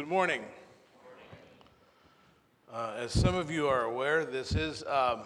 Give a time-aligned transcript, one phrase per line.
[0.00, 0.40] Good morning.
[2.72, 5.24] Uh, as some of you are aware, this is um,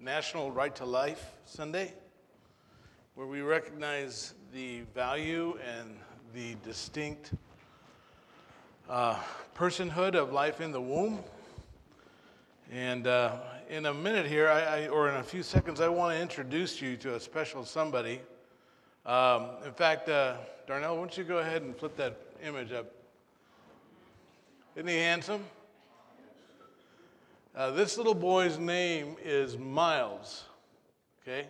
[0.00, 1.92] National Right to Life Sunday,
[3.16, 5.94] where we recognize the value and
[6.32, 7.32] the distinct
[8.88, 9.18] uh,
[9.54, 11.18] personhood of life in the womb.
[12.72, 16.16] And uh, in a minute here, I, I, or in a few seconds, I want
[16.16, 18.22] to introduce you to a special somebody.
[19.04, 20.36] Um, in fact, uh,
[20.66, 22.86] Darnell, why don't you go ahead and flip that image up?
[24.74, 25.44] Isn't he handsome?
[27.54, 30.44] Uh, this little boy's name is Miles,
[31.22, 31.46] okay?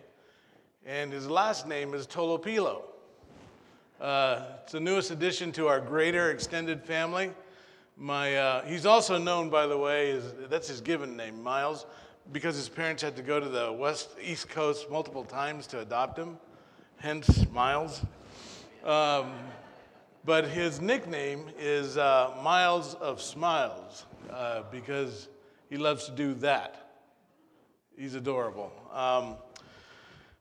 [0.85, 2.81] And his last name is Tolopilo.
[4.01, 7.31] Uh, it's the newest addition to our greater extended family.
[7.95, 11.85] My, uh, he's also known, by the way, is, that's his given name, Miles,
[12.33, 16.19] because his parents had to go to the west, east coast multiple times to adopt
[16.19, 16.37] him,
[16.97, 18.01] hence Miles.
[18.83, 19.31] Um,
[20.25, 25.27] but his nickname is uh, Miles of Smiles uh, because
[25.69, 26.91] he loves to do that.
[27.97, 28.71] He's adorable.
[28.91, 29.35] Um,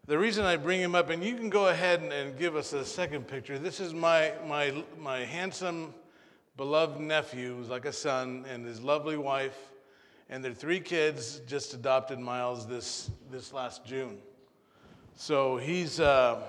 [0.07, 2.73] the reason I bring him up, and you can go ahead and, and, give us
[2.73, 3.59] a second picture.
[3.59, 5.95] This is my, my, my handsome,
[6.57, 9.73] beloved nephew, who's like a son, and his lovely wife,
[10.29, 14.19] and their three kids just adopted Miles this, this last June.
[15.17, 15.99] So he's.
[15.99, 16.41] Uh,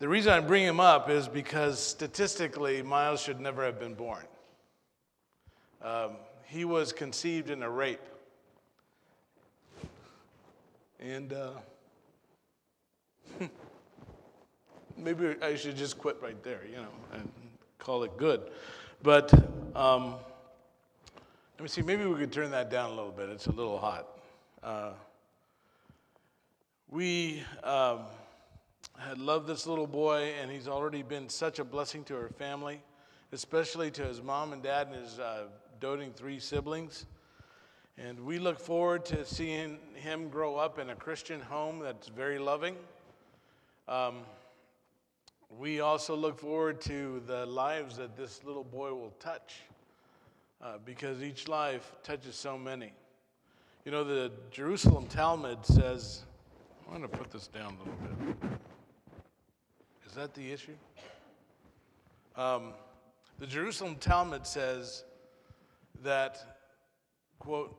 [0.00, 4.24] the reason I bring him up is because statistically, Miles should never have been born.
[5.82, 6.12] Um,
[6.46, 8.00] he was conceived in a rape.
[10.98, 11.50] And uh,
[14.96, 17.30] maybe I should just quit right there, you know, and
[17.78, 18.50] call it good.
[19.02, 19.32] But
[19.76, 20.14] um,
[21.56, 23.28] let me see, maybe we could turn that down a little bit.
[23.28, 24.08] It's a little hot.
[24.62, 24.90] Uh,
[26.90, 27.44] we.
[27.62, 28.00] Um,
[28.98, 32.80] had loved this little boy, and he's already been such a blessing to our family,
[33.32, 35.44] especially to his mom and dad and his uh,
[35.80, 37.06] doting three siblings.
[37.98, 42.38] And we look forward to seeing him grow up in a Christian home that's very
[42.38, 42.76] loving.
[43.86, 44.22] Um,
[45.58, 49.60] we also look forward to the lives that this little boy will touch
[50.62, 52.92] uh, because each life touches so many.
[53.84, 56.22] You know, the Jerusalem Talmud says,
[56.86, 58.58] I'm going to put this down a little bit.
[60.14, 60.76] Is that the issue?
[62.36, 62.72] Um,
[63.40, 65.02] the Jerusalem Talmud says
[66.04, 66.60] that,
[67.40, 67.76] quote,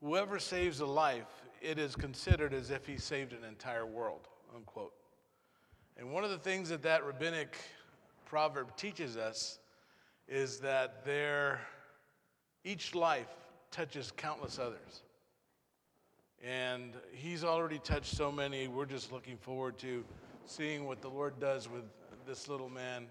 [0.00, 1.26] whoever saves a life,
[1.60, 4.92] it is considered as if he saved an entire world, unquote.
[5.96, 7.56] And one of the things that that rabbinic
[8.26, 9.58] proverb teaches us
[10.28, 11.62] is that there,
[12.62, 13.26] each life
[13.72, 15.02] touches countless others.
[16.44, 18.68] And he's already touched so many.
[18.68, 20.04] We're just looking forward to
[20.50, 21.84] seeing what the Lord does with
[22.26, 23.06] this little man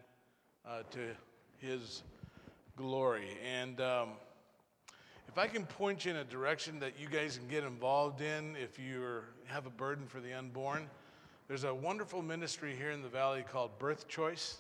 [0.68, 1.00] uh, to
[1.60, 2.04] his
[2.76, 3.38] glory.
[3.50, 4.10] And um,
[5.30, 8.58] if I can point you in a direction that you guys can get involved in
[8.62, 10.90] if you have a burden for the unborn,
[11.48, 14.58] there's a wonderful ministry here in the valley called Birth Choice,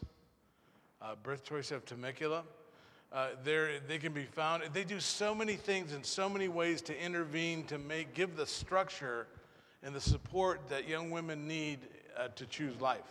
[1.01, 2.44] uh, Birth Choice of Temecula.
[3.11, 4.63] Uh, they can be found.
[4.72, 8.46] They do so many things in so many ways to intervene to make give the
[8.46, 9.28] structure
[9.84, 11.79] and the support that young women need
[12.18, 13.03] uh, to choose life.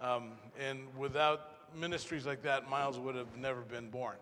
[0.00, 4.16] Um, and without ministries like that, Miles would have never been born.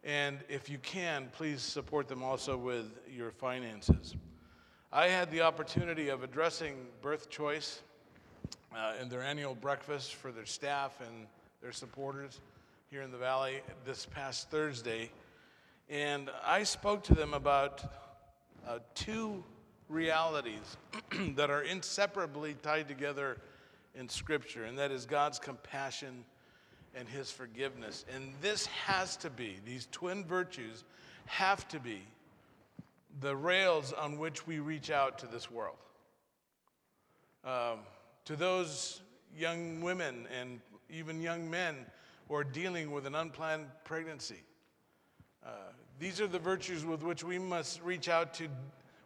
[0.03, 4.15] And if you can, please support them also with your finances.
[4.91, 7.81] I had the opportunity of addressing Birth Choice
[8.75, 11.27] uh, in their annual breakfast for their staff and
[11.61, 12.39] their supporters
[12.89, 15.09] here in the valley this past Thursday.
[15.89, 17.83] And I spoke to them about
[18.67, 19.43] uh, two
[19.89, 20.77] realities
[21.35, 23.37] that are inseparably tied together
[23.95, 26.23] in Scripture, and that is God's compassion
[26.95, 28.05] and His forgiveness.
[28.13, 30.83] And this has to be, these twin virtues
[31.25, 32.01] have to be
[33.19, 35.75] the rails on which we reach out to this world.
[37.43, 37.79] Um,
[38.25, 39.01] to those
[39.37, 40.59] young women and
[40.89, 41.75] even young men
[42.27, 44.43] who are dealing with an unplanned pregnancy.
[45.45, 45.49] Uh,
[45.99, 48.47] these are the virtues with which we must reach out to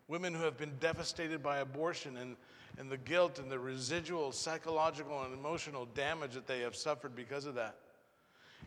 [0.07, 2.35] women who have been devastated by abortion and,
[2.77, 7.45] and the guilt and the residual psychological and emotional damage that they have suffered because
[7.45, 7.75] of that.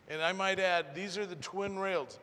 [0.07, 2.17] And I might add, these are the twin rails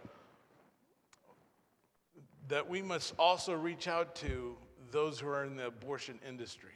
[2.48, 4.56] that we must also reach out to
[4.90, 6.70] those who are in the abortion industry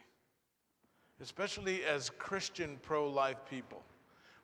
[1.20, 3.82] especially as Christian pro life people.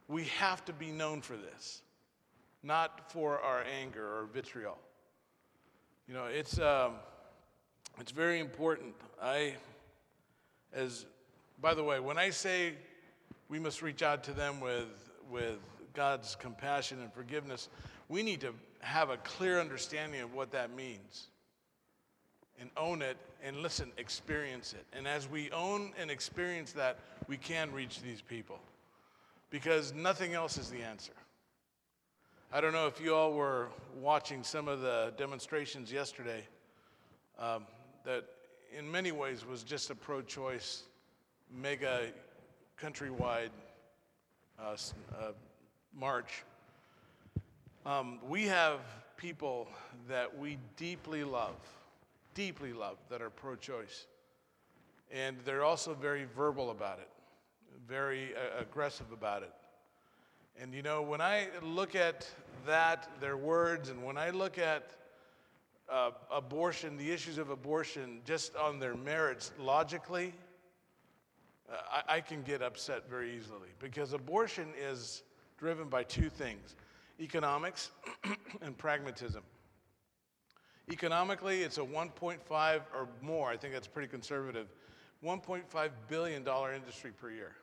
[0.09, 1.83] We have to be known for this,
[2.63, 4.79] not for our anger or vitriol.
[6.07, 6.93] You know, it's, um,
[7.99, 8.95] it's very important.
[9.21, 9.55] I,
[10.73, 11.07] as,
[11.61, 12.75] by the way, when I say
[13.49, 15.59] we must reach out to them with, with
[15.95, 17.69] God's compassion and forgiveness,
[18.09, 21.29] we need to have a clear understanding of what that means
[22.61, 24.85] and own it and listen, experience it.
[24.97, 26.99] And as we own and experience that,
[27.29, 28.59] we can reach these people
[29.51, 31.13] because nothing else is the answer.
[32.53, 33.69] I don't know if you all were
[34.01, 36.45] watching some of the demonstrations yesterday
[37.39, 37.67] um,
[38.05, 38.25] that,
[38.77, 40.85] in many ways, was just a pro choice,
[41.53, 42.07] mega
[42.81, 43.51] countrywide
[44.59, 44.77] uh,
[45.19, 45.33] uh,
[45.95, 46.45] march.
[47.85, 48.81] Um, we have
[49.17, 49.69] people
[50.09, 51.57] that we deeply love,
[52.37, 54.07] deeply love, that are pro choice.
[55.11, 57.09] And they're also very verbal about it,
[57.89, 59.53] very uh, aggressive about it.
[60.61, 62.29] And you know, when I look at
[62.67, 64.93] that, their words, and when I look at
[65.89, 70.33] uh, abortion, the issues of abortion, just on their merits logically,
[71.71, 75.23] uh, I, I can get upset very easily because abortion is
[75.59, 76.75] driven by two things
[77.19, 77.93] economics
[78.61, 79.43] and pragmatism.
[80.91, 84.69] Economically, it's a 1.5 or more, I think that's pretty conservative,
[85.25, 87.57] $1.5 billion industry per year.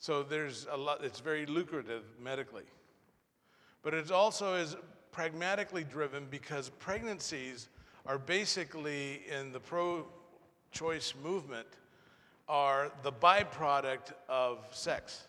[0.00, 2.64] So there's a lot, it's very lucrative medically.
[3.82, 4.76] But it also is
[5.12, 7.68] pragmatically driven because pregnancies
[8.06, 10.06] are basically in the pro
[10.72, 11.66] choice movement
[12.48, 15.26] are the byproduct of sex.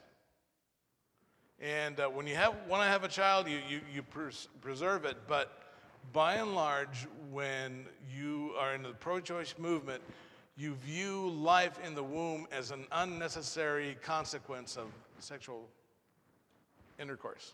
[1.60, 5.04] And uh, when you have, want to have a child, you, you, you pres- preserve
[5.06, 5.18] it.
[5.28, 5.59] But
[6.12, 7.86] by and large, when
[8.16, 10.02] you are in the pro choice movement,
[10.58, 14.88] you view life in the womb as an unnecessary consequence of
[15.20, 15.68] sexual
[17.00, 17.54] intercourse.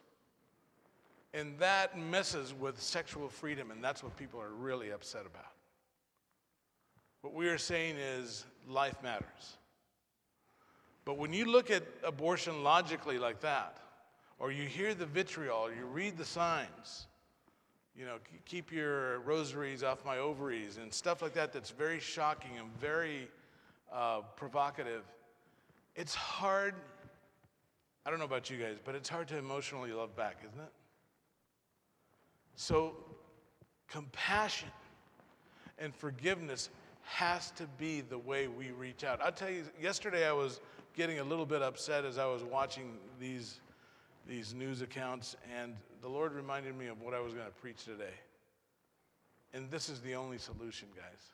[1.33, 5.51] And that messes with sexual freedom, and that's what people are really upset about.
[7.21, 9.57] What we are saying is life matters.
[11.03, 13.77] But when you look at abortion logically like that,
[14.39, 17.07] or you hear the vitriol, you read the signs,
[17.97, 22.51] you know, keep your rosaries off my ovaries and stuff like that that's very shocking
[22.59, 23.29] and very
[23.93, 25.03] uh, provocative.
[25.95, 26.75] It's hard,
[28.05, 30.71] I don't know about you guys, but it's hard to emotionally love back, isn't it?
[32.57, 32.95] So,
[33.87, 34.69] compassion
[35.79, 36.69] and forgiveness
[37.03, 39.21] has to be the way we reach out.
[39.21, 40.59] I'll tell you, yesterday I was
[40.95, 43.59] getting a little bit upset as I was watching these
[44.27, 47.85] these news accounts, and the Lord reminded me of what I was going to preach
[47.85, 48.13] today.
[49.53, 51.31] And this is the only solution, guys.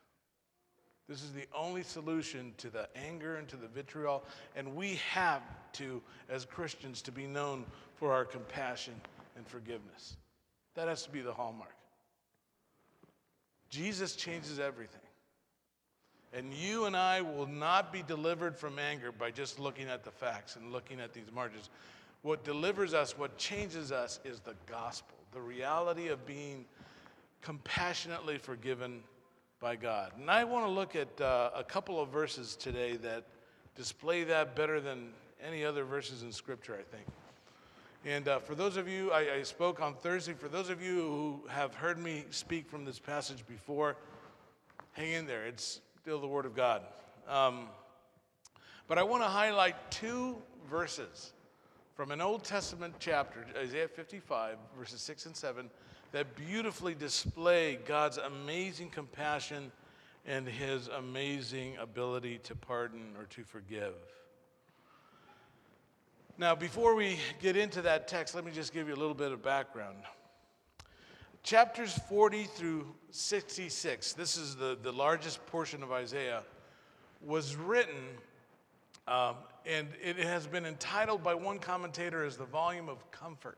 [1.07, 4.23] This is the only solution to the anger and to the vitriol.
[4.55, 5.41] And we have
[5.73, 7.65] to, as Christians, to be known
[7.95, 8.93] for our compassion
[9.35, 10.15] and forgiveness.
[10.75, 11.75] That has to be the hallmark.
[13.69, 15.01] Jesus changes everything.
[16.33, 20.11] And you and I will not be delivered from anger by just looking at the
[20.11, 21.69] facts and looking at these margins.
[22.21, 26.65] What delivers us, what changes us, is the gospel, the reality of being
[27.41, 29.01] compassionately forgiven
[29.59, 30.11] by God.
[30.19, 33.23] And I want to look at uh, a couple of verses today that
[33.75, 35.09] display that better than
[35.43, 37.07] any other verses in Scripture, I think.
[38.05, 40.33] And uh, for those of you, I, I, spoke on Thursday.
[40.33, 43.95] For those of you who have heard me speak from this passage before,
[44.93, 45.45] hang in there.
[45.45, 46.81] It's still the Word of God.
[47.27, 47.67] Um,
[48.87, 51.33] but I want to highlight two verses
[51.93, 55.69] from an Old Testament chapter, Isaiah 55, verses 6 and 7,
[56.13, 59.71] that beautifully display God's amazing compassion
[60.25, 63.93] and his amazing ability to pardon or to forgive.
[66.37, 69.31] Now, before we get into that text, let me just give you a little bit
[69.31, 69.97] of background.
[71.43, 76.43] Chapters 40 through 66, this is the, the largest portion of Isaiah,
[77.21, 77.95] was written
[79.07, 83.57] um, and it has been entitled by one commentator as the volume of comfort,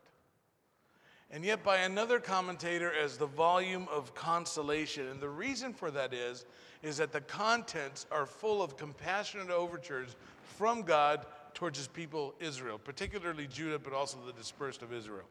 [1.32, 5.08] and yet by another commentator as the volume of consolation.
[5.08, 6.46] And the reason for that is,
[6.82, 10.16] is that the contents are full of compassionate overtures
[10.58, 15.26] from God towards his people Israel, particularly Judah, but also the dispersed of Israel.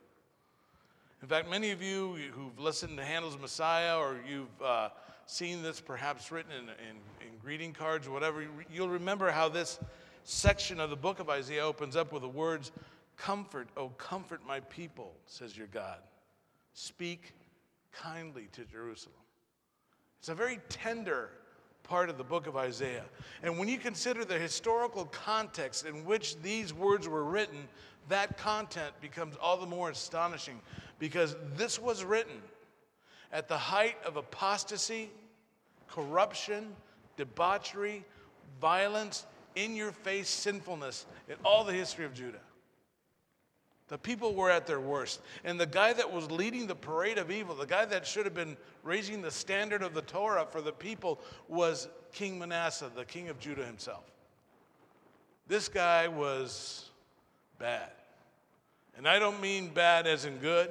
[1.22, 4.88] In fact, many of you who've listened to Handel's Messiah or you've uh,
[5.26, 6.96] seen this perhaps written in, in,
[7.28, 9.78] in greeting cards or whatever, you'll remember how this
[10.24, 12.72] section of the book of Isaiah opens up with the words,
[13.16, 15.98] Comfort, oh, comfort my people, says your God.
[16.72, 17.34] Speak
[17.92, 19.14] kindly to Jerusalem.
[20.18, 21.30] It's a very tender
[21.82, 23.04] part of the book of Isaiah.
[23.42, 27.68] And when you consider the historical context in which these words were written,
[28.08, 30.60] that content becomes all the more astonishing
[30.98, 32.40] because this was written
[33.32, 35.10] at the height of apostasy,
[35.88, 36.68] corruption,
[37.16, 38.04] debauchery,
[38.60, 42.40] violence, in your face sinfulness in all the history of Judah.
[43.88, 45.20] The people were at their worst.
[45.44, 48.34] And the guy that was leading the parade of evil, the guy that should have
[48.34, 53.28] been raising the standard of the Torah for the people, was King Manasseh, the king
[53.28, 54.04] of Judah himself.
[55.46, 56.88] This guy was
[57.58, 57.90] bad.
[58.96, 60.70] And I don't mean bad as in good.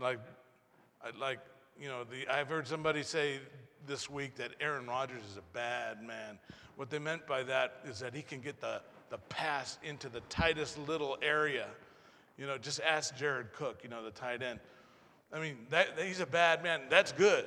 [0.00, 0.20] Like,
[1.18, 1.40] like
[1.80, 3.40] you know, the, I've heard somebody say
[3.86, 6.38] this week that Aaron Rodgers is a bad man.
[6.76, 10.20] What they meant by that is that he can get the, the pass into the
[10.28, 11.66] tightest little area.
[12.38, 14.60] You know, just ask Jared Cook, you know, the tight end.
[15.32, 16.82] I mean, that, he's a bad man.
[16.88, 17.46] That's good.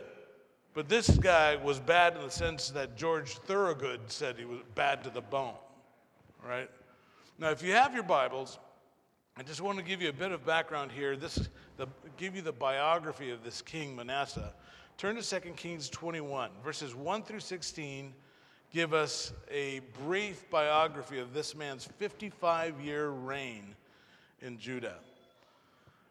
[0.73, 5.03] But this guy was bad in the sense that George Thorogood said he was bad
[5.05, 5.55] to the bone,
[6.45, 6.69] right?
[7.39, 8.59] Now, if you have your Bibles,
[9.35, 11.15] I just want to give you a bit of background here.
[11.15, 14.53] This the, give you the biography of this king Manasseh.
[14.97, 18.13] Turn to 2 Kings 21, verses 1 through 16
[18.73, 23.75] give us a brief biography of this man's 55 year reign
[24.41, 24.95] in Judah.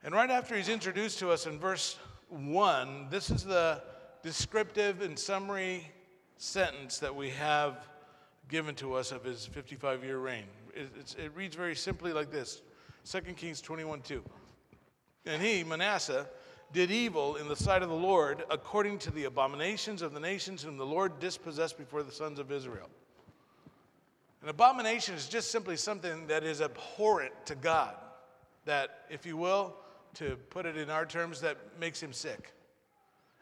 [0.03, 3.83] And right after he's introduced to us in verse 1, this is the
[4.23, 5.91] descriptive and summary
[6.39, 7.89] sentence that we have
[8.49, 10.45] given to us of his 55 year reign.
[10.75, 12.63] It, it, reads very simply like this
[13.05, 14.23] 2 Kings 21 2.
[15.27, 16.29] And he, Manasseh,
[16.73, 20.63] did evil in the sight of the Lord according to the abominations of the nations
[20.63, 22.89] whom the Lord dispossessed before the sons of Israel.
[24.43, 27.95] An abomination is just simply something that is abhorrent to God,
[28.65, 29.75] that, if you will,
[30.15, 32.53] to put it in our terms, that makes him sick.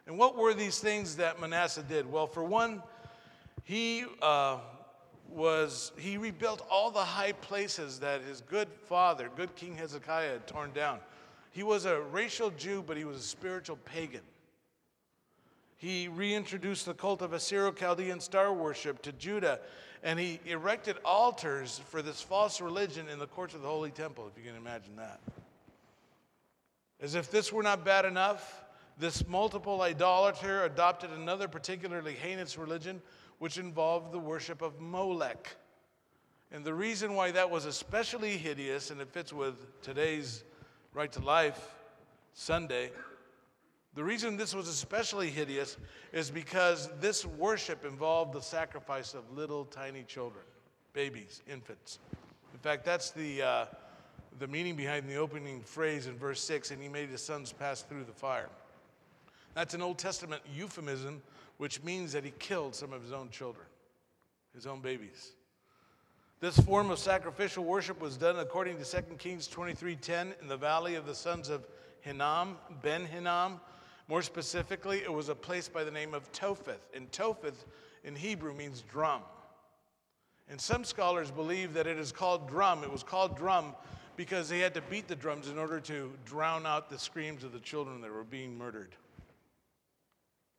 [0.07, 2.11] And what were these things that Manasseh did?
[2.11, 2.81] Well, for one,
[3.63, 4.57] he uh,
[5.29, 10.47] was he rebuilt all the high places that his good father, good King Hezekiah, had
[10.47, 10.99] torn down.
[11.55, 14.19] He was a racial Jew, but he was a spiritual pagan.
[15.77, 19.61] He reintroduced the cult of Assyro Chaldean star worship to Judah,
[20.03, 24.29] and he erected altars for this false religion in the courts of the Holy Temple,
[24.29, 25.21] if you can imagine that.
[26.99, 28.65] As if this were not bad enough,
[28.97, 33.01] this multiple idolater adopted another particularly heinous religion
[33.39, 35.55] which involved the worship of Molech.
[36.51, 40.43] And the reason why that was especially hideous, and it fits with today's
[40.95, 41.75] right to life
[42.33, 42.89] Sunday,
[43.95, 45.75] the reason this was especially hideous
[46.13, 50.45] is because this worship involved the sacrifice of little tiny children,
[50.93, 51.99] babies, infants.
[52.53, 53.65] In fact, that's the, uh,
[54.39, 57.81] the meaning behind the opening phrase in verse 6 and he made his sons pass
[57.81, 58.49] through the fire.
[59.53, 61.21] That's an Old Testament euphemism
[61.57, 63.65] which means that he killed some of his own children,
[64.53, 65.33] his own babies.
[66.45, 70.93] This form of sacrificial worship was done according to 2 Kings 23:10 in the valley
[70.93, 71.67] of the sons of
[72.01, 73.59] Hinnom, Ben Hinnom.
[74.07, 76.87] More specifically, it was a place by the name of Topheth.
[76.93, 77.65] And Topheth
[78.03, 79.23] in Hebrew means drum.
[80.47, 82.83] And some scholars believe that it is called drum.
[82.83, 83.75] It was called drum
[84.15, 87.53] because they had to beat the drums in order to drown out the screams of
[87.53, 88.95] the children that were being murdered.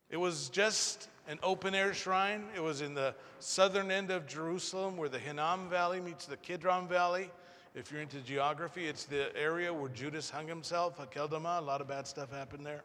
[0.09, 2.45] It was just an open air shrine.
[2.55, 6.87] It was in the southern end of Jerusalem where the Hinnom Valley meets the Kidron
[6.87, 7.29] Valley.
[7.75, 11.59] If you're into geography, it's the area where Judas hung himself, Hakeldama.
[11.59, 12.83] A lot of bad stuff happened there.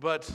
[0.00, 0.30] But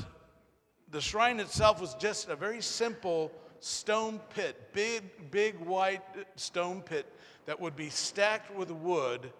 [0.92, 6.04] the shrine itself was just a very simple stone pit, big, big white
[6.36, 7.06] stone pit
[7.46, 9.32] that would be stacked with wood.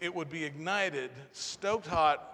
[0.00, 2.30] It would be ignited, stoked hot,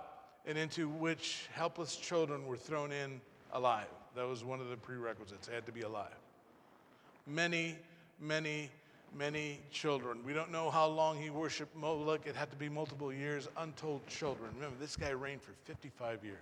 [0.47, 3.21] and into which helpless children were thrown in
[3.53, 3.87] alive.
[4.17, 5.47] That was one of the prerequisites.
[5.47, 6.09] They had to be alive.
[7.27, 7.77] Many,
[8.21, 8.71] many,
[9.17, 10.19] many children.
[10.25, 12.27] We don't know how long he worshiped Moloch.
[12.27, 14.51] It had to be multiple years, untold children.
[14.55, 16.37] Remember, this guy reigned for 55 years.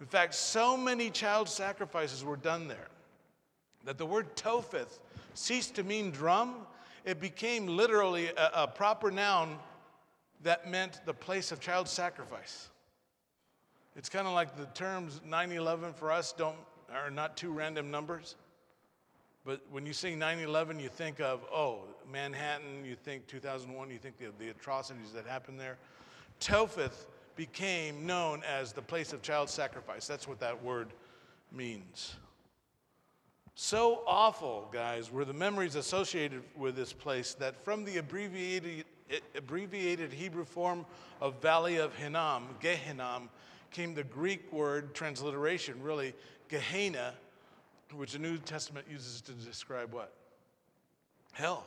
[0.00, 2.88] In fact, so many child sacrifices were done there
[3.84, 4.98] that the word Topheth
[5.34, 6.66] ceased to mean drum.
[7.04, 9.58] It became literally a, a proper noun
[10.42, 12.68] that meant the place of child sacrifice.
[13.96, 16.56] It's kind of like the terms 9 11 for us don't,
[16.92, 18.36] are not two random numbers.
[19.44, 21.80] But when you say 9 11, you think of, oh,
[22.10, 25.76] Manhattan, you think 2001, you think the, the atrocities that happened there.
[26.38, 27.06] Topheth
[27.36, 30.06] became known as the place of child sacrifice.
[30.06, 30.88] That's what that word
[31.52, 32.16] means.
[33.54, 38.84] So awful, guys, were the memories associated with this place that from the abbreviated,
[39.34, 40.86] abbreviated Hebrew form
[41.20, 43.28] of Valley of Hinnom, Gehinnom,
[43.70, 46.14] came the Greek word transliteration, really,
[46.48, 47.14] Gehenna,
[47.94, 50.12] which the New Testament uses to describe what?
[51.32, 51.66] Hell.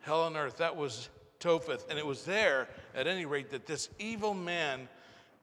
[0.00, 0.58] Hell on earth.
[0.58, 1.08] That was
[1.40, 1.86] Topheth.
[1.90, 4.88] And it was there, at any rate, that this evil man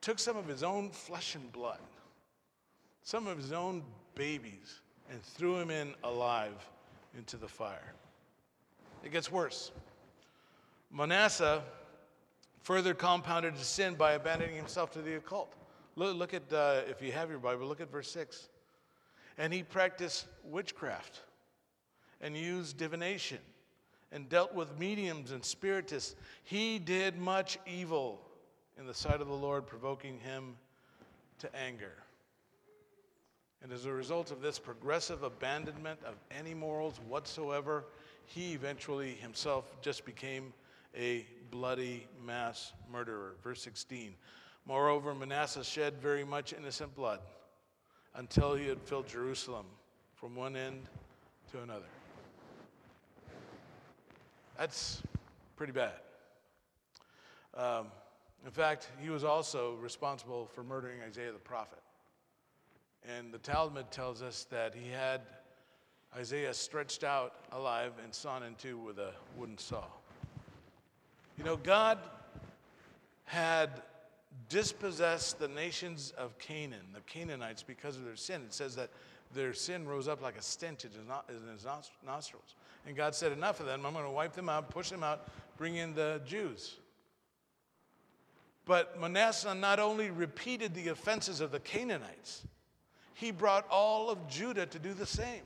[0.02, 1.80] took some of his own flesh and blood,
[3.04, 6.68] some of his own babies, and threw him in alive
[7.18, 7.94] into the fire.
[9.04, 9.72] It gets worse.
[10.92, 11.64] Manasseh
[12.66, 15.54] further compounded his sin by abandoning himself to the occult.
[15.96, 18.50] Look, look at, uh, if you have your Bible, look at verse 6.
[19.38, 21.22] And he practiced witchcraft
[22.22, 23.38] and used divination
[24.12, 26.16] and dealt with mediums and spiritists.
[26.44, 28.20] He did much evil
[28.80, 30.56] in the sight of the Lord, provoking him
[31.38, 31.94] to anger.
[33.62, 37.86] And as a result of this progressive abandonment of any morals whatsoever,
[38.26, 40.52] he eventually himself just became
[40.98, 43.36] a bloody mass murderer.
[43.44, 44.16] Verse 16.
[44.66, 47.20] Moreover, Manasseh shed very much innocent blood
[48.16, 49.66] until he had filled Jerusalem
[50.16, 50.84] from one end
[51.52, 51.86] to another.
[54.58, 55.04] That's
[55.56, 55.94] pretty bad.
[57.56, 57.88] Um,
[58.46, 61.80] in fact, he was also responsible for murdering Isaiah the prophet.
[63.08, 65.22] And the Talmud tells us that he had
[66.16, 69.84] Isaiah stretched out alive and sawn in two with a wooden saw.
[71.38, 72.00] You know, God
[73.26, 73.82] had
[74.50, 78.42] dispossessed the nations of Canaan, the Canaanites, because of their sin.
[78.44, 78.90] It says that
[79.34, 81.66] their sin rose up like a stench in his
[82.06, 82.56] nostrils.
[82.86, 83.86] And God said, Enough of them.
[83.86, 85.28] I'm going to wipe them out, push them out,
[85.58, 86.76] bring in the Jews.
[88.66, 92.44] But Manasseh not only repeated the offenses of the Canaanites,
[93.14, 95.44] he brought all of Judah to do the same.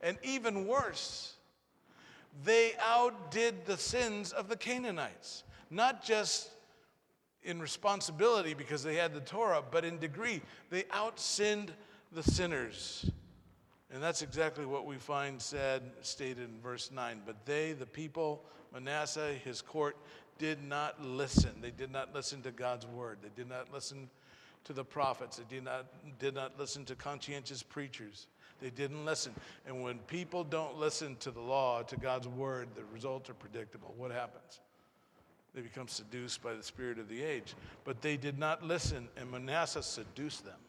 [0.00, 1.34] And even worse,
[2.44, 6.50] they outdid the sins of the Canaanites, not just
[7.42, 10.42] in responsibility because they had the Torah, but in degree.
[10.70, 11.70] They outsinned
[12.12, 13.10] the sinners.
[13.92, 17.22] And that's exactly what we find said, stated in verse 9.
[17.26, 19.96] But they, the people, Manasseh, his court,
[20.38, 21.50] did not listen.
[21.60, 23.18] They did not listen to God's word.
[23.22, 24.08] They did not listen
[24.64, 25.38] to the prophets.
[25.38, 25.86] They did not,
[26.18, 28.28] did not listen to conscientious preachers.
[28.60, 29.32] They didn't listen.
[29.66, 33.94] And when people don't listen to the law, to God's word, the results are predictable.
[33.96, 34.60] What happens?
[35.54, 37.54] They become seduced by the spirit of the age.
[37.84, 40.60] But they did not listen, and Manasseh seduced them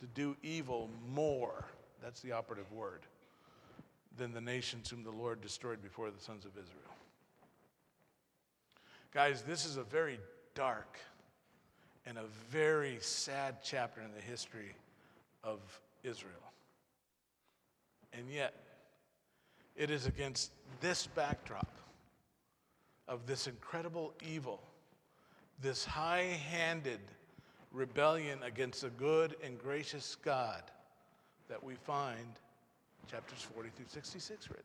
[0.00, 1.64] to do evil more.
[2.02, 3.00] That's the operative word.
[4.16, 6.94] Than the nations whom the Lord destroyed before the sons of Israel.
[9.14, 10.18] Guys, this is a very
[10.54, 10.98] dark
[12.04, 14.74] and a very sad chapter in the history
[15.44, 15.60] of
[16.02, 16.47] Israel.
[18.12, 18.54] And yet,
[19.76, 21.70] it is against this backdrop
[23.06, 24.60] of this incredible evil,
[25.60, 27.00] this high handed
[27.72, 30.62] rebellion against a good and gracious God,
[31.48, 32.38] that we find
[33.10, 34.64] chapters 40 through 66 written.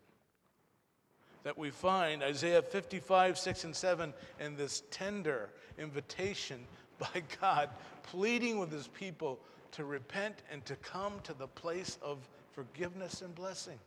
[1.43, 6.59] That we find Isaiah 55, 6, and 7, and this tender invitation
[6.99, 7.69] by God
[8.03, 9.39] pleading with his people
[9.71, 12.17] to repent and to come to the place of
[12.53, 13.79] forgiveness and blessing.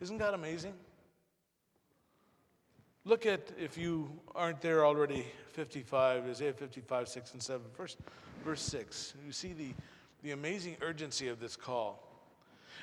[0.00, 0.74] Isn't God amazing?
[3.04, 7.96] Look at, if you aren't there already, 55, Isaiah 55, 6 and 7, verse,
[8.44, 9.14] verse 6.
[9.24, 9.70] You see the,
[10.22, 12.02] the amazing urgency of this call.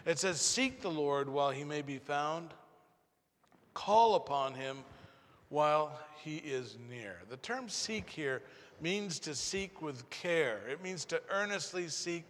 [0.06, 2.50] It says, Seek the Lord while he may be found,
[3.74, 4.78] call upon him
[5.50, 7.18] while he is near.
[7.30, 8.42] The term seek here
[8.82, 12.24] means to seek with care, it means to earnestly seek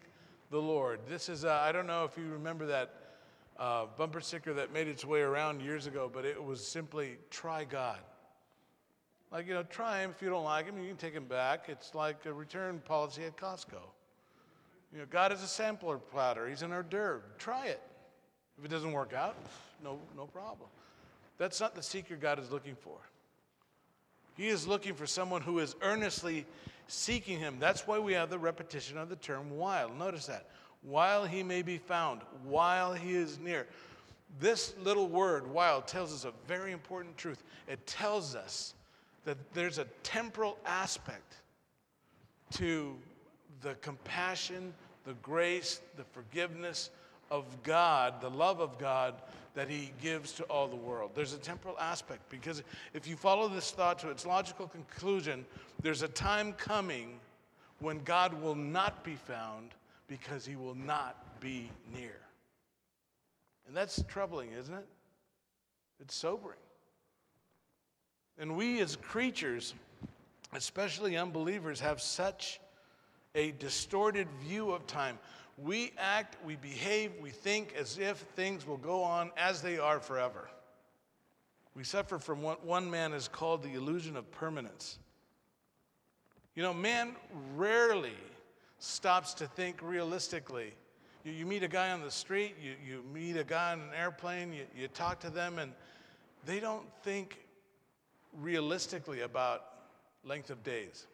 [0.51, 0.99] the Lord.
[1.07, 2.93] This is, uh, I don't know if you remember that
[3.57, 7.63] uh, bumper sticker that made its way around years ago, but it was simply try
[7.63, 7.99] God.
[9.31, 10.11] Like, you know, try him.
[10.11, 11.65] If you don't like him, you can take him back.
[11.67, 13.81] It's like a return policy at Costco.
[14.93, 17.21] You know, God is a sampler platter, He's an hors d'oeuvre.
[17.37, 17.81] Try it.
[18.57, 19.35] If it doesn't work out,
[19.83, 20.69] no, no problem.
[21.37, 22.97] That's not the seeker God is looking for.
[24.35, 26.45] He is looking for someone who is earnestly
[26.87, 27.57] seeking Him.
[27.59, 29.89] That's why we have the repetition of the term while.
[29.89, 30.49] Notice that.
[30.81, 33.67] While He may be found, while He is near.
[34.39, 37.43] This little word, while, tells us a very important truth.
[37.67, 38.73] It tells us
[39.23, 41.37] that there's a temporal aspect
[42.51, 42.95] to
[43.61, 44.73] the compassion,
[45.05, 46.89] the grace, the forgiveness
[47.31, 49.15] of God, the love of God
[49.55, 51.11] that he gives to all the world.
[51.15, 52.61] There's a temporal aspect because
[52.93, 55.45] if you follow this thought to its logical conclusion,
[55.81, 57.19] there's a time coming
[57.79, 59.71] when God will not be found
[60.07, 62.17] because he will not be near.
[63.67, 64.85] And that's troubling, isn't it?
[65.99, 66.59] It's sobering.
[68.37, 69.73] And we as creatures,
[70.53, 72.59] especially unbelievers, have such
[73.33, 75.17] a distorted view of time.
[75.57, 79.99] We act, we behave, we think as if things will go on as they are
[79.99, 80.49] forever.
[81.75, 84.99] We suffer from what one man has called the illusion of permanence.
[86.55, 87.15] You know, man
[87.55, 88.15] rarely
[88.79, 90.73] stops to think realistically.
[91.23, 93.89] You, you meet a guy on the street, you, you meet a guy on an
[93.97, 95.73] airplane, you, you talk to them, and
[96.45, 97.39] they don't think
[98.33, 99.63] realistically about
[100.23, 101.07] length of days,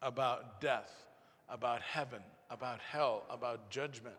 [0.00, 0.92] about death,
[1.48, 4.16] about heaven, about hell, about judgment.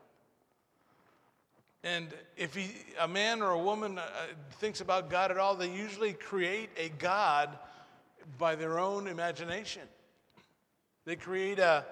[1.84, 4.04] And if he, a man or a woman uh,
[4.60, 7.58] thinks about God at all, they usually create a God
[8.38, 9.84] by their own imagination.
[11.06, 11.86] They create a,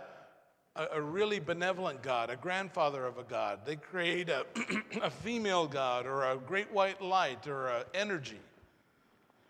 [0.76, 3.60] a, a really benevolent God, a grandfather of a God.
[3.66, 4.46] They create a,
[5.02, 8.40] a female God or a great white light or an energy.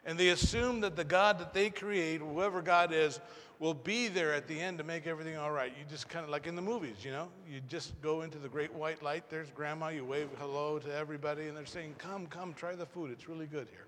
[0.08, 3.20] And they assume that the God that they create, whoever God is,
[3.60, 5.74] will be there at the end to make everything all right.
[5.78, 7.28] You just kind of like in the movies, you know?
[7.50, 11.48] You just go into the great white light, there's grandma, you wave hello to everybody,
[11.48, 13.12] and they're saying, Come, come, try the food.
[13.12, 13.86] It's really good here.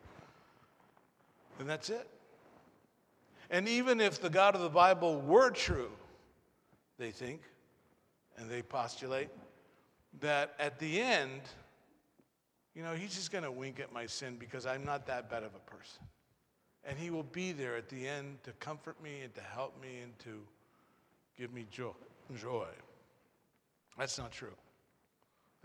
[1.60, 2.08] And that's it.
[3.50, 5.92] And even if the God of the Bible were true,
[6.98, 7.42] they think,
[8.38, 9.30] and they postulate,
[10.20, 11.42] that at the end,
[12.76, 15.44] you know, he's just going to wink at my sin because I'm not that bad
[15.44, 16.04] of a person.
[16.86, 20.00] And he will be there at the end to comfort me and to help me
[20.04, 20.42] and to
[21.38, 21.92] give me joy.
[22.40, 22.68] joy.
[23.98, 24.56] That's not true.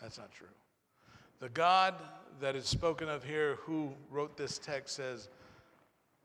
[0.00, 0.48] That's not true.
[1.40, 1.94] The God
[2.40, 5.28] that is spoken of here, who wrote this text, says,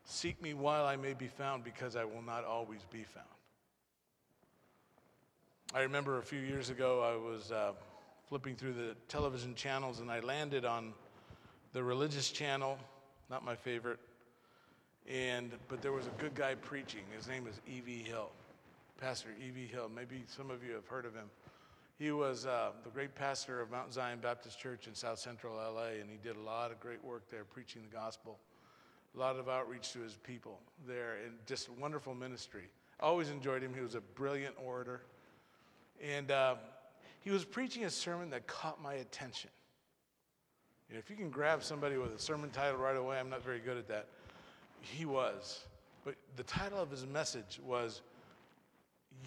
[0.06, 3.28] Seek me while I may be found, because I will not always be found.
[5.74, 7.74] I remember a few years ago, I was uh,
[8.30, 10.94] flipping through the television channels and I landed on
[11.74, 12.78] the religious channel,
[13.28, 13.98] not my favorite.
[15.10, 17.02] And, but there was a good guy preaching.
[17.16, 18.04] His name is E.V.
[18.04, 18.30] Hill,
[19.02, 19.66] Pastor E.V.
[19.66, 19.90] Hill.
[19.94, 21.26] Maybe some of you have heard of him.
[21.98, 26.00] He was uh, the great pastor of Mount Zion Baptist Church in South Central LA,
[26.00, 28.38] and he did a lot of great work there preaching the gospel,
[29.16, 32.70] a lot of outreach to his people there, and just wonderful ministry.
[33.00, 33.74] Always enjoyed him.
[33.74, 35.02] He was a brilliant orator.
[36.02, 36.56] And uh,
[37.22, 39.50] he was preaching a sermon that caught my attention.
[40.90, 43.44] You know, if you can grab somebody with a sermon title right away, I'm not
[43.44, 44.08] very good at that.
[44.82, 45.66] He was.
[46.04, 48.02] But the title of his message was,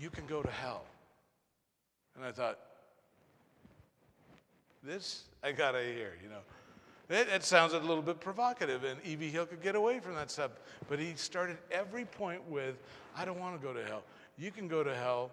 [0.01, 0.85] You Can Go to Hell.
[2.17, 2.59] And I thought,
[4.83, 6.41] this I gotta hear, you know.
[7.09, 9.29] It, it sounds a little bit provocative, and E.V.
[9.29, 10.51] Hill could get away from that stuff.
[10.89, 12.77] But he started every point with,
[13.17, 14.03] I don't want to go to hell.
[14.39, 15.31] You can go to hell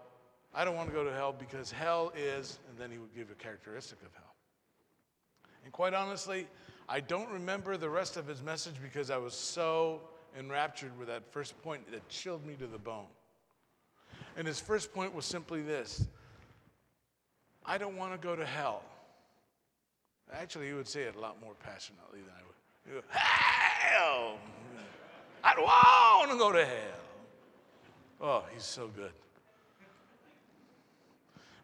[0.54, 3.30] I don't want to go to hell because hell is, and then he would give
[3.30, 4.34] a characteristic of hell.
[5.64, 6.48] And quite honestly,
[6.88, 10.02] I don't remember the rest of his message because I was so
[10.38, 13.06] enraptured with that first point that chilled me to the bone.
[14.38, 16.08] And his first point was simply this
[17.66, 18.82] I don't want to go to hell.
[20.34, 22.56] Actually, he would say it a lot more passionately than I would.
[22.88, 24.38] He would hell!
[25.44, 27.00] I don't want to go to hell.
[28.22, 29.12] Oh, he's so good.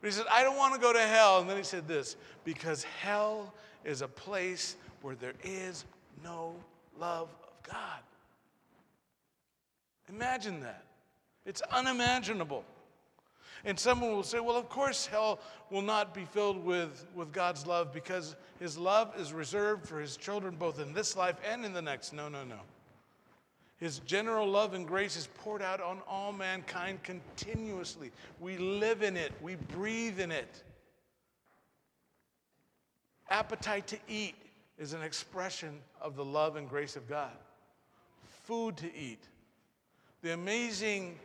[0.05, 1.39] But he said, I don't want to go to hell.
[1.39, 3.51] And then he said this because hell
[3.83, 5.83] is a place where there is
[6.23, 6.53] no
[6.99, 8.01] love of God.
[10.07, 10.83] Imagine that.
[11.47, 12.63] It's unimaginable.
[13.63, 15.39] And someone will say, well, of course, hell
[15.71, 20.17] will not be filled with, with God's love because his love is reserved for his
[20.17, 22.13] children both in this life and in the next.
[22.13, 22.59] No, no, no.
[23.77, 28.11] His general love and grace is poured out on all mankind continuously.
[28.39, 30.63] We live in it, we breathe in it.
[33.29, 34.35] Appetite to eat
[34.77, 37.31] is an expression of the love and grace of God.
[38.43, 39.23] Food to eat.
[40.21, 41.17] The amazing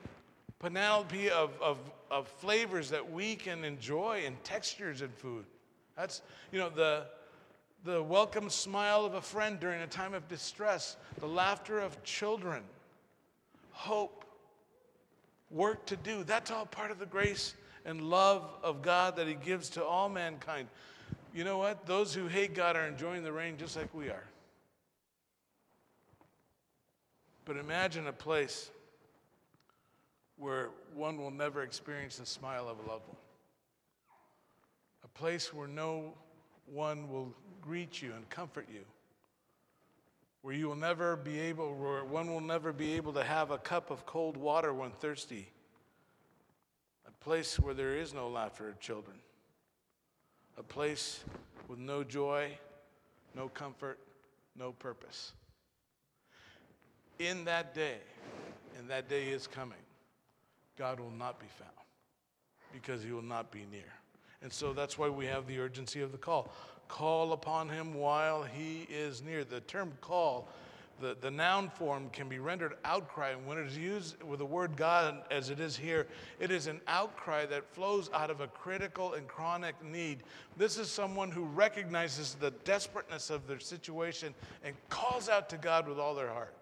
[0.59, 1.79] panoply of, of,
[2.11, 5.45] of flavors that we can enjoy and textures in food.
[5.97, 7.07] That's, you know, the,
[7.85, 12.63] the welcome smile of a friend during a time of distress, the laughter of children,
[13.71, 14.25] hope,
[15.51, 16.23] work to do.
[16.23, 17.55] That's all part of the grace
[17.87, 20.69] and love of God that He gives to all mankind.
[21.35, 21.87] You know what?
[21.87, 24.25] Those who hate God are enjoying the rain just like we are.
[27.47, 28.71] But imagine a place
[30.37, 33.17] where one will never experience the smile of a loved one,
[35.05, 36.13] a place where no
[36.67, 38.85] one will greet you and comfort you.
[40.43, 43.59] Where you will never be able, where one will never be able to have a
[43.59, 45.49] cup of cold water when thirsty.
[47.07, 49.17] A place where there is no laughter of children.
[50.57, 51.25] A place
[51.69, 52.59] with no joy,
[53.35, 53.99] no comfort,
[54.59, 55.33] no purpose.
[57.19, 57.99] In that day,
[58.79, 59.79] and that day is coming,
[60.79, 61.71] God will not be found
[62.73, 63.93] because he will not be near.
[64.43, 66.53] And so that's why we have the urgency of the call.
[66.89, 69.45] Call upon him while he is near.
[69.45, 70.49] The term call
[71.01, 73.31] the, the noun form can be rendered outcry.
[73.31, 76.07] And when it is used with the word God, as it is here,
[76.39, 80.23] it is an outcry that flows out of a critical and chronic need.
[80.57, 85.89] This is someone who recognizes the desperateness of their situation and calls out to God
[85.89, 86.55] with all their heart.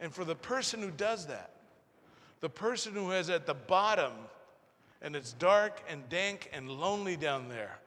[0.00, 1.50] And for the person who does that,
[2.40, 4.12] the person who is at the bottom
[5.04, 7.78] and it's dark and dank and lonely down there,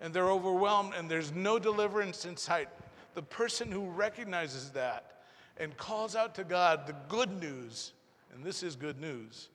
[0.00, 2.68] and they're overwhelmed and there's no deliverance in sight,
[3.14, 5.22] the person who recognizes that
[5.56, 7.92] and calls out to God the good news,
[8.34, 9.48] and this is good news.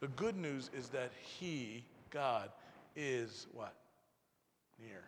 [0.00, 2.50] The good news is that He, God,
[2.96, 3.74] is what?
[4.84, 5.04] Near.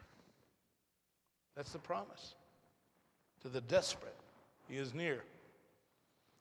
[1.56, 2.36] That's the promise.
[3.42, 4.16] To the desperate,
[4.68, 5.24] He is near.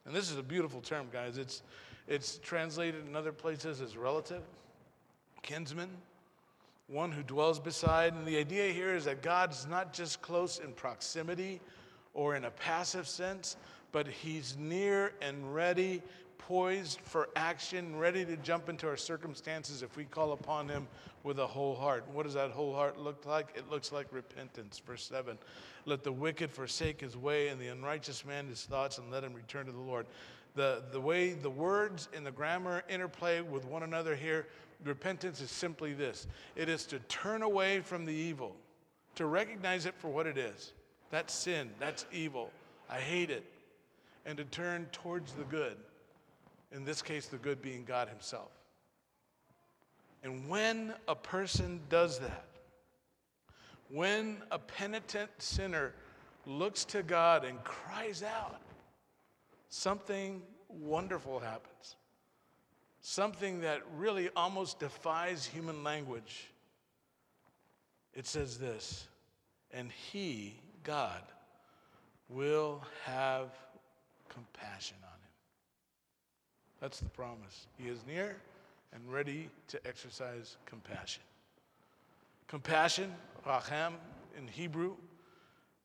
[0.06, 1.40] And this is a beautiful term, guys.
[1.40, 1.64] It's,
[2.08, 4.44] it's translated in other places as relative,
[5.42, 5.90] kinsman,
[6.88, 8.14] one who dwells beside.
[8.14, 11.62] And the idea here is that God's not just close in proximity
[12.14, 13.56] or in a passive sense,
[13.92, 16.02] but He's near and ready,
[16.38, 20.88] poised for action, ready to jump into our circumstances if we call upon Him
[21.24, 22.04] with a whole heart.
[22.12, 23.50] What does that whole heart look like?
[23.56, 24.82] It looks like repentance.
[24.86, 25.38] Verse 7
[25.86, 29.34] Let the wicked forsake his way, and the unrighteous man his thoughts, and let him
[29.34, 30.06] return to the Lord.
[30.56, 34.48] The, the way the words and the grammar interplay with one another here
[34.84, 38.56] repentance is simply this it is to turn away from the evil,
[39.16, 40.74] to recognize it for what it is.
[41.10, 42.52] That's sin, that's evil.
[42.90, 43.46] I hate it.
[44.26, 45.78] And to turn towards the good.
[46.72, 48.52] In this case, the good being God Himself.
[50.24, 52.46] And when a person does that,
[53.90, 55.94] when a penitent sinner
[56.46, 58.62] looks to God and cries out,
[59.70, 61.96] something wonderful happens
[63.02, 66.52] something that really almost defies human language.
[68.14, 69.08] It says this,
[69.72, 71.22] and He, God,
[72.30, 73.50] will have
[74.30, 75.34] compassion on him.
[76.80, 77.68] That's the promise.
[77.78, 78.38] He is near
[78.94, 81.24] and ready to exercise compassion.
[82.48, 83.14] Compassion,
[83.46, 83.94] rachem
[84.38, 84.96] in Hebrew,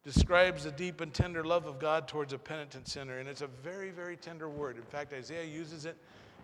[0.05, 3.49] describes the deep and tender love of God towards a penitent sinner, and it's a
[3.49, 4.77] very, very tender word.
[4.77, 5.97] In fact, Isaiah uses it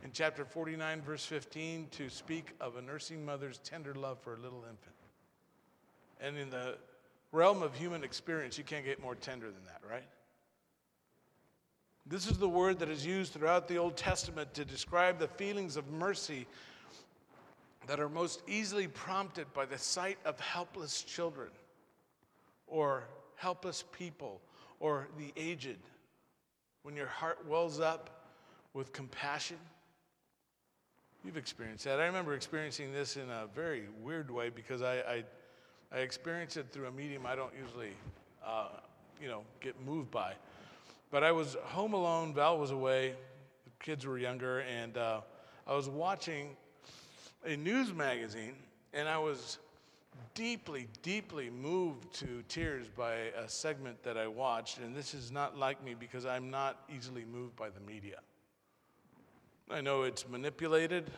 [0.03, 4.39] in chapter 49, verse 15, to speak of a nursing mother's tender love for a
[4.39, 4.97] little infant.
[6.21, 6.77] And in the
[7.31, 10.07] realm of human experience, you can't get more tender than that, right?
[12.07, 15.77] This is the word that is used throughout the Old Testament to describe the feelings
[15.77, 16.47] of mercy
[17.87, 21.49] that are most easily prompted by the sight of helpless children
[22.67, 23.05] or
[23.37, 24.41] helpless people
[24.81, 25.79] or the aged.
[26.83, 28.29] When your heart wells up
[28.75, 29.59] with compassion
[31.25, 32.01] You've experienced that.
[32.01, 35.25] I remember experiencing this in a very weird way because I, I,
[35.93, 37.93] I experienced it through a medium I don't usually,
[38.45, 38.69] uh,
[39.21, 40.35] you know, get moved by.
[41.13, 42.35] But I was home alone.
[42.35, 43.15] Val was away.
[43.65, 45.21] The kids were younger, and uh,
[45.65, 46.57] I was watching
[47.47, 48.55] a news magazine,
[48.93, 49.59] and I was
[50.35, 54.79] deeply, deeply moved to tears by a segment that I watched.
[54.79, 58.19] And this is not like me because I'm not easily moved by the media.
[59.73, 61.11] I know it's manipulated.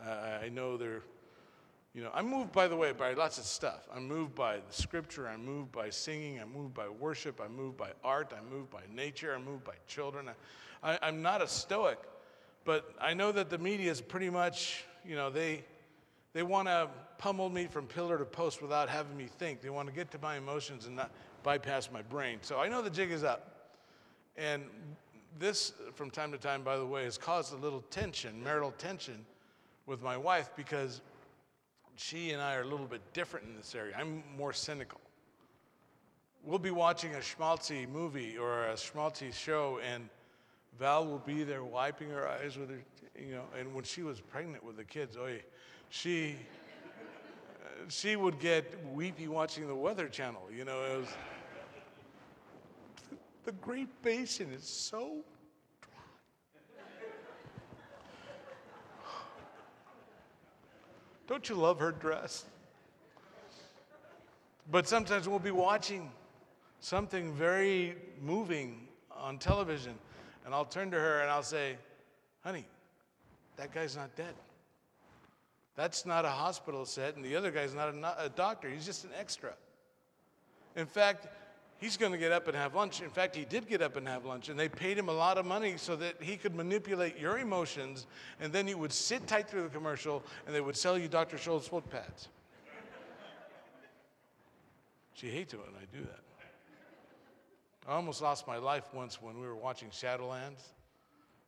[0.00, 1.02] Uh, I know they're,
[1.94, 3.86] you know, I'm moved, by the way, by lots of stuff.
[3.94, 5.28] I'm moved by the scripture.
[5.28, 6.40] I'm moved by singing.
[6.40, 7.38] I'm moved by worship.
[7.44, 8.32] I'm moved by art.
[8.36, 9.34] I'm moved by nature.
[9.34, 10.30] I'm moved by children.
[10.82, 11.98] I, I'm not a stoic,
[12.64, 15.64] but I know that the media is pretty much, you know, they,
[16.32, 19.60] they want to pummel me from pillar to post without having me think.
[19.60, 21.10] They want to get to my emotions and not
[21.42, 22.38] bypass my brain.
[22.40, 23.74] So I know the jig is up.
[24.38, 24.62] And
[25.38, 29.24] this, from time to time, by the way, has caused a little tension, marital tension,
[29.86, 31.00] with my wife because
[31.96, 33.94] she and I are a little bit different in this area.
[33.98, 35.00] I'm more cynical.
[36.44, 40.08] We'll be watching a schmaltzy movie or a schmaltzy show, and
[40.78, 42.78] Val will be there wiping her eyes with her,
[43.18, 43.44] you know.
[43.58, 45.28] And when she was pregnant with the kids, oh,
[45.90, 46.36] she
[47.88, 50.42] she would get weepy watching the Weather Channel.
[50.54, 51.08] You know, it was
[53.48, 55.24] the Great Basin is so
[55.80, 55.90] dry.
[61.26, 62.44] Don't you love her dress?
[64.70, 66.10] But sometimes we'll be watching
[66.80, 69.94] something very moving on television,
[70.44, 71.76] and I'll turn to her and I'll say,
[72.44, 72.66] Honey,
[73.56, 74.34] that guy's not dead.
[75.74, 78.68] That's not a hospital set, and the other guy's not a, a doctor.
[78.68, 79.54] He's just an extra.
[80.76, 81.28] In fact,
[81.78, 83.00] he's going to get up and have lunch.
[83.00, 85.38] In fact, he did get up and have lunch, and they paid him a lot
[85.38, 88.06] of money so that he could manipulate your emotions,
[88.40, 91.36] and then you would sit tight through the commercial, and they would sell you Dr.
[91.36, 92.28] Scholl's foot pads.
[95.14, 96.20] she hates it when I do that.
[97.88, 100.60] I almost lost my life once when we were watching Shadowlands,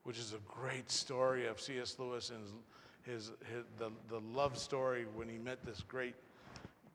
[0.05, 1.97] which is a great story of C.S.
[1.99, 2.41] Lewis and
[3.05, 6.15] his, his, his, the, the love story when he met this great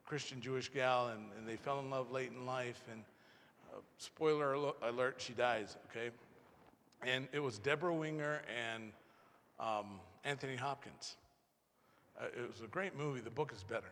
[0.06, 2.82] Christian Jewish gal and, and they fell in love late in life.
[2.92, 3.04] And
[3.98, 6.10] spoiler alert, she dies, okay?
[7.04, 8.42] And it was Debra Winger
[8.74, 8.92] and
[9.60, 11.18] um, Anthony Hopkins.
[12.20, 13.20] Uh, it was a great movie.
[13.20, 13.92] The book is better.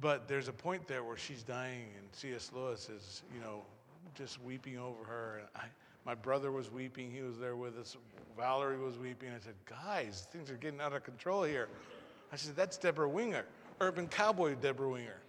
[0.00, 2.50] But there's a point there where she's dying, and C.S.
[2.54, 3.62] Lewis is, you know,
[4.14, 5.42] just weeping over her.
[5.56, 5.64] I,
[6.06, 7.10] my brother was weeping.
[7.10, 7.96] He was there with us.
[8.36, 9.30] Valerie was weeping.
[9.30, 11.68] I said, guys, things are getting out of control here.
[12.32, 13.44] I said, that's Debra Winger,
[13.80, 15.20] urban cowboy Deborah Winger.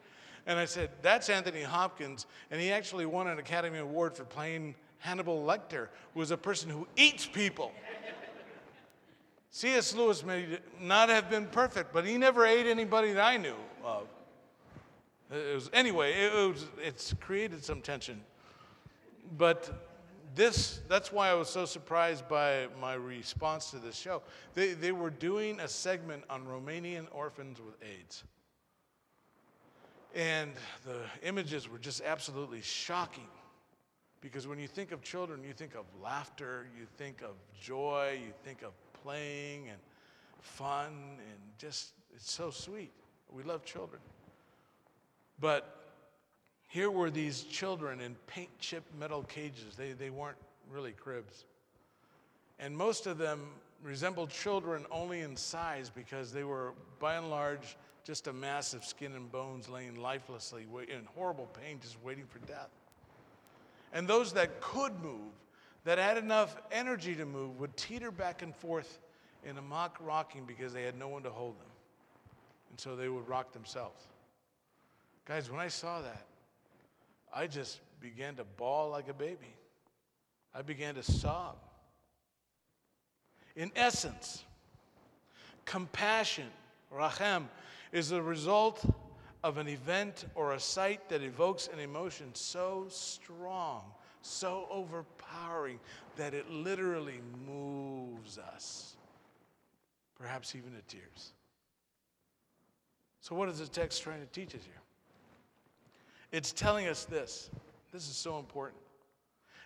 [0.45, 2.25] And I said, that's Anthony Hopkins.
[2.52, 6.69] And he actually won an Academy Award for playing Hannibal Lecter, who was a person
[6.69, 7.71] who eats people.
[9.52, 9.95] C.S.
[9.95, 14.08] Lewis may not have been perfect, but he never ate anybody that I knew of.
[15.32, 18.21] It was, anyway, it was, it's created some tension.
[19.38, 19.71] But
[20.36, 24.21] this, that's why I was so surprised by my response to this show.
[24.54, 28.23] They, they were doing a segment on Romanian orphans with AIDS.
[30.15, 30.52] And
[30.86, 33.28] the images were just absolutely shocking.
[34.22, 38.34] Because when you think of children, you think of laughter, you think of joy, you
[38.43, 38.72] think of
[39.04, 39.78] playing and
[40.41, 40.88] fun,
[41.19, 42.91] and just, it's so sweet.
[43.32, 44.02] We love children.
[45.39, 45.80] But
[46.67, 49.76] here were these children in paint chip metal cages.
[49.78, 50.38] They, they weren't
[50.69, 51.45] really cribs.
[52.60, 53.48] And most of them
[53.84, 58.84] resembled children only in size because they were, by and large, just a mass of
[58.84, 62.70] skin and bones laying lifelessly in horrible pain, just waiting for death.
[63.94, 65.34] And those that could move,
[65.84, 69.00] that had enough energy to move, would teeter back and forth
[69.46, 71.68] in a mock rocking because they had no one to hold them.
[72.70, 74.04] And so they would rock themselves.
[75.26, 76.26] Guys, when I saw that,
[77.34, 79.54] I just began to bawl like a baby.
[80.54, 81.58] I began to sob.
[83.56, 84.44] In essence,
[85.66, 86.48] compassion,
[86.94, 87.46] rachem,
[87.91, 88.86] is the result
[89.43, 93.82] of an event or a sight that evokes an emotion so strong,
[94.21, 95.80] so overpowering,
[96.17, 98.95] that it literally moves us,
[100.17, 101.34] perhaps even to tears.
[103.21, 104.82] So, what is the text trying to teach us here?
[106.32, 107.49] It's telling us this.
[107.91, 108.82] This is so important.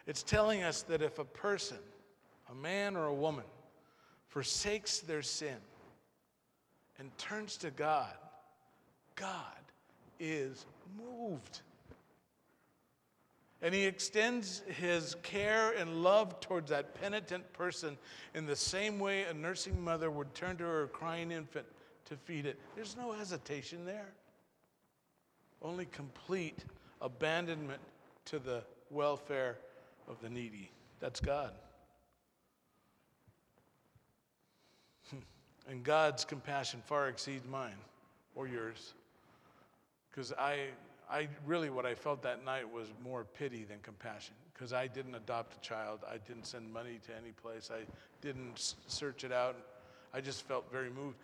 [0.08, 1.78] It's telling us that if a person,
[2.50, 3.46] a man or a woman,
[4.28, 5.58] forsakes their sin
[7.00, 8.14] and turns to God,
[9.16, 9.36] God
[10.20, 10.66] is
[10.98, 11.62] moved.
[13.62, 17.98] And he extends his care and love towards that penitent person
[18.34, 21.66] in the same way a nursing mother would turn to her crying infant
[22.06, 22.60] to feed it.
[22.76, 24.14] There's no hesitation there
[25.64, 26.66] only complete
[27.02, 27.82] abandonment
[28.26, 29.58] to the welfare
[30.08, 30.70] of the needy.
[31.00, 31.54] That's God.
[35.70, 37.78] And God's compassion far exceeds mine
[38.36, 38.94] or yours.
[40.10, 40.68] Because I,
[41.10, 44.36] I really, what I felt that night was more pity than compassion.
[44.54, 47.84] Because I didn't adopt a child, I didn't send money to any place, I
[48.22, 49.56] didn't search it out.
[50.14, 51.18] I just felt very moved.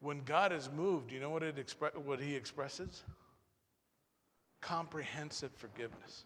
[0.00, 3.02] When God is moved, you know what, it expre- what He expresses?
[4.60, 6.24] comprehensive forgiveness.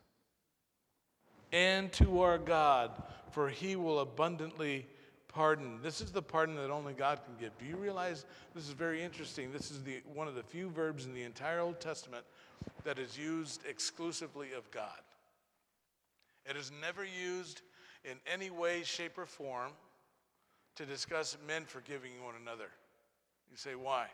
[1.52, 2.90] And to our God,
[3.30, 4.86] for he will abundantly
[5.32, 5.80] pardon.
[5.82, 7.56] This is the pardon that only God can give.
[7.58, 9.52] Do you realize this is very interesting?
[9.52, 12.24] This is the, one of the few verbs in the entire Old Testament
[12.84, 15.00] that is used exclusively of God.
[16.48, 17.62] It is never used
[18.04, 19.70] in any way, shape, or form
[20.76, 22.68] to discuss men forgiving one another.
[23.50, 24.06] You say, why?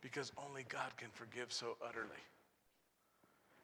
[0.00, 2.08] Because only God can forgive so utterly.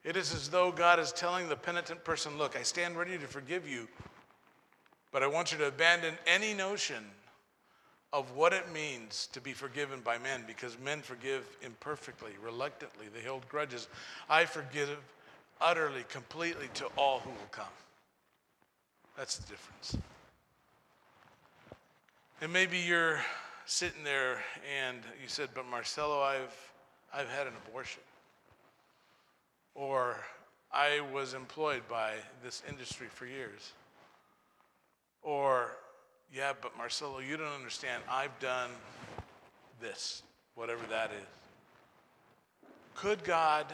[0.05, 3.27] It is as though God is telling the penitent person, Look, I stand ready to
[3.27, 3.89] forgive you,
[5.12, 7.05] but I want you to abandon any notion
[8.12, 13.27] of what it means to be forgiven by men because men forgive imperfectly, reluctantly, they
[13.27, 13.89] hold grudges.
[14.30, 14.97] I forgive
[15.61, 17.66] utterly, completely to all who will come.
[19.16, 19.97] That's the difference.
[22.41, 23.20] And maybe you're
[23.66, 24.43] sitting there
[24.80, 26.57] and you said, But Marcelo, I've,
[27.12, 28.03] I've had an abortion.
[29.74, 30.16] Or
[30.72, 33.72] I was employed by this industry for years.
[35.29, 35.76] Or,
[36.35, 38.03] yeah, but Marcelo, you don't understand.
[38.11, 38.70] I've done
[39.79, 40.22] this,
[40.55, 42.70] whatever that is.
[42.95, 43.66] Could God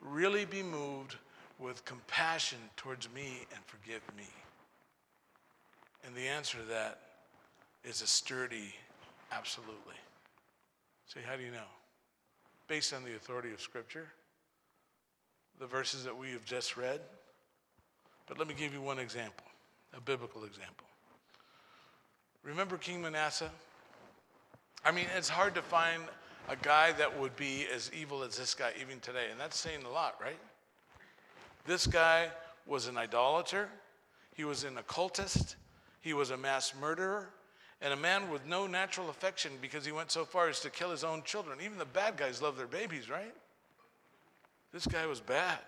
[0.00, 1.14] really be moved
[1.60, 4.26] with compassion towards me and forgive me?
[6.04, 6.98] And the answer to that
[7.84, 8.74] is a sturdy
[9.30, 9.94] absolutely.
[11.06, 11.70] Say, how do you know?
[12.66, 14.08] Based on the authority of Scripture
[15.60, 16.98] the verses that we have just read,
[18.26, 19.46] But let me give you one example,
[19.96, 20.86] a biblical example.
[22.42, 23.50] Remember King Manasseh?
[24.84, 26.02] I mean, it's hard to find
[26.48, 29.84] a guy that would be as evil as this guy even today, and that's saying
[29.84, 30.38] a lot, right?
[31.66, 32.28] This guy
[32.66, 33.68] was an idolater,
[34.34, 35.56] he was an occultist,
[36.00, 37.28] he was a mass murderer,
[37.80, 40.90] and a man with no natural affection because he went so far as to kill
[40.90, 41.58] his own children.
[41.62, 43.34] Even the bad guys love their babies, right?
[44.72, 45.58] This guy was bad.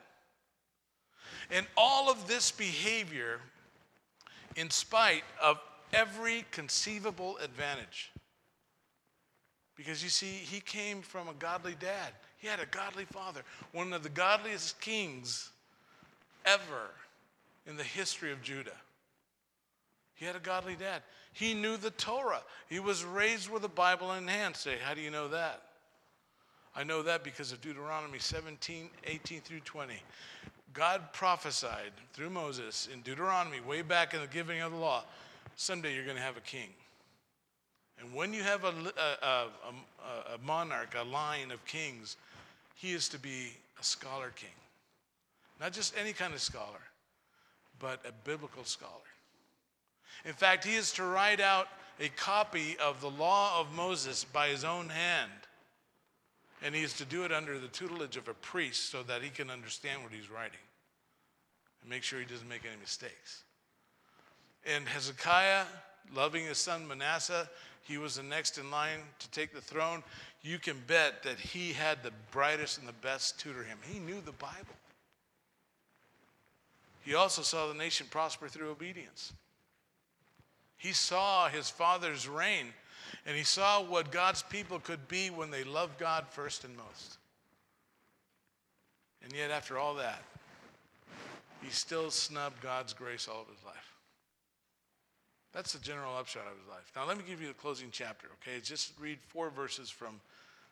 [1.51, 3.41] And all of this behavior,
[4.57, 5.59] in spite of
[5.93, 8.13] every conceivable advantage.
[9.77, 13.43] Because you see, he came from a godly dad, he had a godly father,
[13.73, 15.51] one of the godliest kings
[16.45, 16.91] ever
[17.67, 18.77] in the history of Judah.
[20.15, 21.03] He had a godly dad.
[21.33, 22.43] He knew the Torah.
[22.69, 24.55] He was raised with a Bible in hand.
[24.55, 25.63] Say, how do you know that?
[26.77, 29.95] I know that because of Deuteronomy 17, 18 through 20.
[30.75, 35.05] God prophesied through Moses in Deuteronomy, way back in the giving of the law,
[35.57, 36.69] someday you're going to have a king.
[38.01, 42.17] And when you have a, a, a, a, monarch, a line of kings,
[42.75, 44.51] he is to be a scholar king.
[45.61, 46.81] Not just any kind of scholar,
[47.79, 48.91] but a biblical scholar.
[50.25, 51.69] In fact, he is to write out
[52.01, 55.31] a copy of the law of Moses by his own hand.
[56.65, 59.29] And he is to do it under the tutelage of a priest so that he
[59.29, 60.59] can understand what he's writing
[61.83, 63.45] and make sure he doesn't make any mistakes.
[64.67, 65.65] And Hezekiah,
[66.15, 67.49] loving his son Manasseh,
[67.83, 70.03] he was the next in line to take the throne.
[70.41, 73.77] You can bet that he had the brightest and the best tutor him.
[73.87, 74.75] He knew the Bible.
[77.03, 79.35] He also saw the nation prosper through obedience.
[80.79, 82.69] He saw his father's reign,
[83.27, 87.19] and he saw what God's people could be when they loved God first and most.
[89.23, 90.23] And yet, after all that,
[91.63, 93.95] he still snubbed God's grace all of his life.
[95.55, 96.93] That's the general upshot of his life.
[96.97, 98.61] Now, let me give you the closing chapter, okay?
[98.61, 100.21] Just read four verses from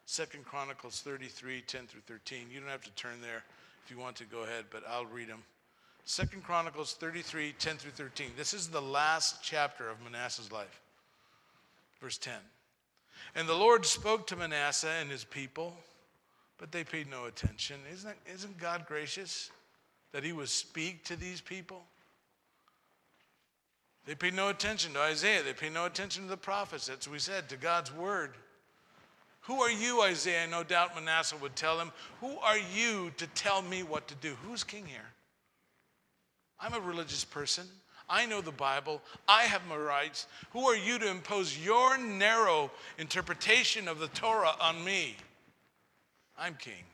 [0.06, 2.48] Second Chronicles 33, 10 through 13.
[2.52, 3.44] You don't have to turn there
[3.84, 5.42] if you want to go ahead, but I'll read them.
[6.04, 8.32] Second Chronicles 33, 10 through 13.
[8.36, 10.81] This is the last chapter of Manasseh's life.
[12.02, 12.34] Verse 10.
[13.36, 15.76] And the Lord spoke to Manasseh and his people,
[16.58, 17.76] but they paid no attention.
[17.92, 19.52] Isn't, that, isn't God gracious
[20.10, 21.84] that he would speak to these people?
[24.04, 25.44] They paid no attention to Isaiah.
[25.44, 26.90] They paid no attention to the prophets.
[26.90, 28.32] What we said, to God's word.
[29.42, 30.48] Who are you, Isaiah?
[30.48, 31.92] No doubt Manasseh would tell him.
[32.20, 34.34] Who are you to tell me what to do?
[34.42, 35.00] Who's king here?
[36.58, 37.64] I'm a religious person.
[38.12, 39.00] I know the Bible.
[39.26, 40.26] I have my rights.
[40.50, 45.16] Who are you to impose your narrow interpretation of the Torah on me?
[46.38, 46.84] I'm king.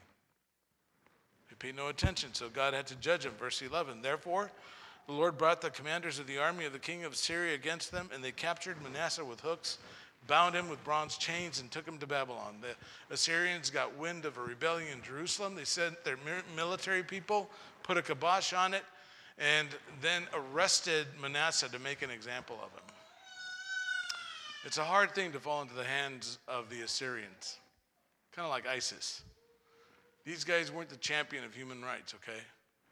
[1.51, 3.33] They paid no attention, so God had to judge him.
[3.37, 4.01] Verse 11.
[4.01, 4.53] Therefore,
[5.09, 8.09] the Lord brought the commanders of the army of the king of Assyria against them,
[8.15, 9.79] and they captured Manasseh with hooks,
[10.29, 12.57] bound him with bronze chains, and took him to Babylon.
[12.61, 12.77] The
[13.13, 15.57] Assyrians got wind of a rebellion in Jerusalem.
[15.57, 16.19] They sent their
[16.55, 17.51] military people,
[17.83, 18.85] put a kibosh on it,
[19.39, 19.69] and
[20.01, 22.89] then arrested Manasseh to make an example of him.
[24.65, 27.59] It's a hard thing to fall into the hands of the Assyrians,
[28.35, 29.23] kind of like ISIS.
[30.25, 32.41] These guys weren't the champion of human rights, okay?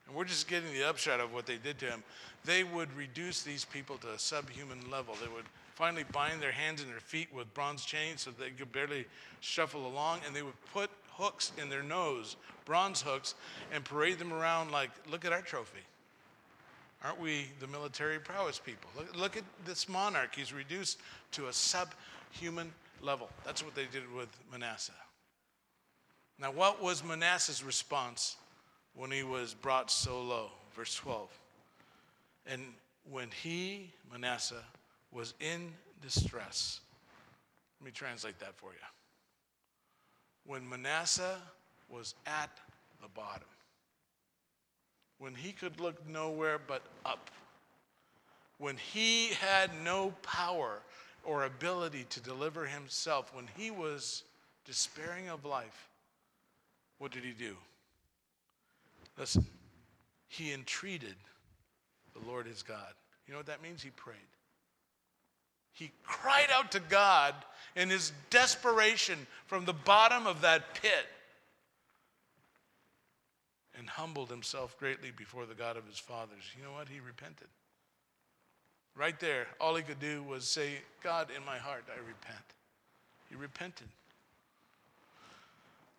[0.06, 2.04] And we're just getting the upshot of what they did to him.
[2.44, 5.14] They would reduce these people to a subhuman level.
[5.20, 5.44] They would
[5.74, 9.04] finally bind their hands and their feet with bronze chains so they could barely
[9.40, 13.34] shuffle along, and they would put hooks in their nose, bronze hooks,
[13.72, 15.80] and parade them around like, look at our trophy.
[17.06, 18.90] Aren't we the military prowess people?
[18.96, 20.34] Look, look at this monarch.
[20.34, 20.98] He's reduced
[21.32, 23.28] to a subhuman level.
[23.44, 24.90] That's what they did with Manasseh.
[26.40, 28.34] Now, what was Manasseh's response
[28.96, 30.50] when he was brought so low?
[30.74, 31.28] Verse 12.
[32.48, 32.62] And
[33.08, 34.64] when he, Manasseh,
[35.12, 36.80] was in distress,
[37.80, 38.78] let me translate that for you.
[40.44, 41.38] When Manasseh
[41.88, 42.50] was at
[43.00, 43.46] the bottom,
[45.18, 47.30] when he could look nowhere but up,
[48.58, 50.80] when he had no power
[51.24, 54.22] or ability to deliver himself, when he was
[54.64, 55.88] despairing of life,
[56.98, 57.56] what did he do?
[59.18, 59.46] Listen,
[60.28, 61.16] he entreated
[62.14, 62.92] the Lord his God.
[63.26, 63.82] You know what that means?
[63.82, 64.16] He prayed.
[65.72, 67.34] He cried out to God
[67.74, 71.06] in his desperation from the bottom of that pit
[73.78, 76.44] and humbled himself greatly before the God of his fathers.
[76.56, 76.88] You know what?
[76.88, 77.48] He repented.
[78.94, 82.44] Right there, all he could do was say, God, in my heart, I repent.
[83.28, 83.88] He repented.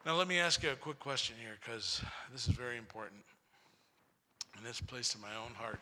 [0.06, 2.02] Now, let me ask you a quick question here because
[2.32, 3.22] this is very important.
[4.58, 5.80] in this place in my own heart,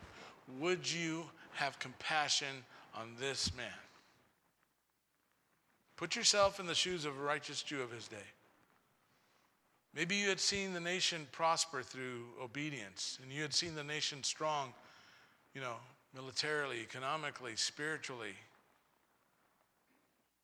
[0.58, 1.24] would you
[1.54, 3.66] have compassion on this man?
[5.96, 8.16] Put yourself in the shoes of a righteous Jew of his day.
[9.96, 14.22] Maybe you had seen the nation prosper through obedience, and you had seen the nation
[14.22, 14.74] strong,
[15.54, 15.76] you know,
[16.14, 18.34] militarily, economically, spiritually,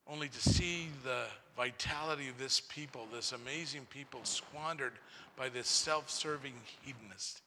[0.08, 1.24] only to see the
[1.54, 4.94] vitality of this people, this amazing people, squandered
[5.36, 7.42] by this self serving hedonist,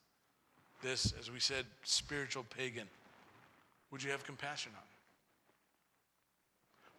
[0.84, 2.88] this, as we said, spiritual pagan.
[3.90, 4.84] Would you have compassion on?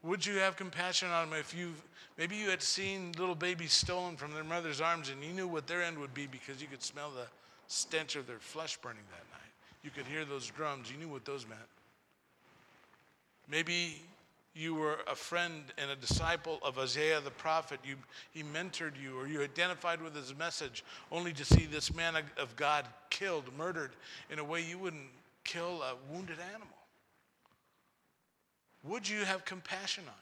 [0.06, 1.74] Would you have compassion on them if you
[2.16, 5.66] maybe you had seen little babies stolen from their mother's arms and you knew what
[5.66, 7.26] their end would be because you could smell the
[7.66, 9.50] stench of their flesh burning that night?
[9.82, 11.60] You could hear those drums, you knew what those meant.
[13.50, 14.00] Maybe
[14.54, 17.80] you were a friend and a disciple of Isaiah the prophet.
[17.84, 17.96] You,
[18.30, 20.82] he mentored you, or you identified with his message,
[21.12, 23.90] only to see this man of God killed, murdered
[24.30, 25.10] in a way you wouldn't
[25.44, 26.75] kill a wounded animal.
[28.84, 30.14] Would you have compassion on?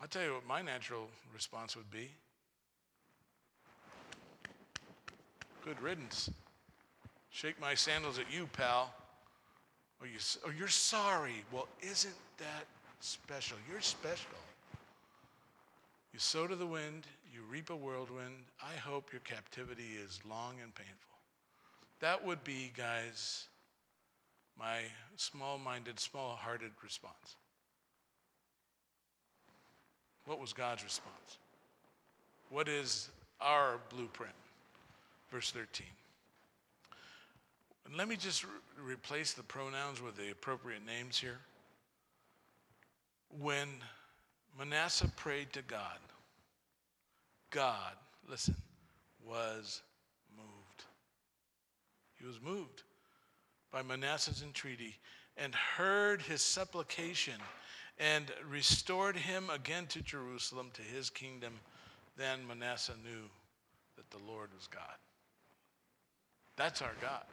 [0.00, 2.10] I'll tell you what my natural response would be.
[5.64, 6.30] Good riddance.
[7.30, 8.92] Shake my sandals at you, pal.
[10.02, 11.44] Oh, you, oh, you're sorry.
[11.50, 12.66] Well, isn't that
[13.00, 13.56] special?
[13.70, 14.36] You're special.
[16.12, 18.44] You sow to the wind, you reap a whirlwind.
[18.62, 21.18] I hope your captivity is long and painful.
[22.00, 23.46] That would be, guys,
[24.58, 24.78] my
[25.16, 27.36] small minded, small hearted response.
[30.26, 31.38] What was God's response?
[32.50, 34.34] What is our blueprint?
[35.30, 35.86] Verse 13.
[37.86, 38.50] And let me just re-
[38.92, 41.38] replace the pronouns with the appropriate names here.
[43.40, 43.68] When
[44.58, 45.98] Manasseh prayed to God,
[47.50, 47.92] God,
[48.28, 48.56] listen,
[49.26, 49.82] was
[50.36, 50.84] moved.
[52.18, 52.82] He was moved
[53.74, 54.94] by Manasseh's entreaty
[55.36, 57.34] and heard his supplication
[57.98, 61.54] and restored him again to Jerusalem, to his kingdom.
[62.16, 63.28] Then Manasseh knew
[63.96, 64.94] that the Lord was God.
[66.56, 67.24] That's our God.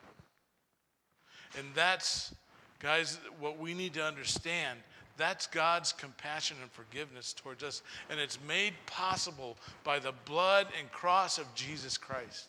[1.59, 2.33] And that's,
[2.79, 4.79] guys, what we need to understand.
[5.17, 7.83] That's God's compassion and forgiveness towards us.
[8.09, 12.47] And it's made possible by the blood and cross of Jesus Christ.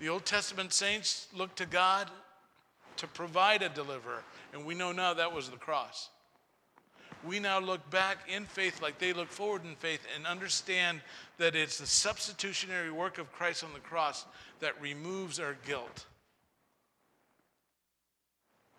[0.00, 2.08] The Old Testament saints looked to God
[2.96, 4.22] to provide a deliverer.
[4.52, 6.10] And we know now that was the cross.
[7.24, 11.00] We now look back in faith like they look forward in faith and understand
[11.38, 14.24] that it's the substitutionary work of Christ on the cross
[14.60, 16.06] that removes our guilt.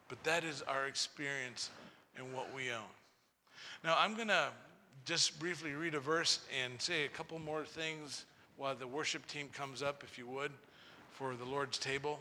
[0.10, 1.70] But that is our experience
[2.18, 2.82] and what we own.
[3.84, 4.50] Now, I'm going to
[5.06, 8.26] just briefly read a verse and say a couple more things
[8.58, 10.52] while the worship team comes up, if you would,
[11.12, 12.20] for the Lord's table.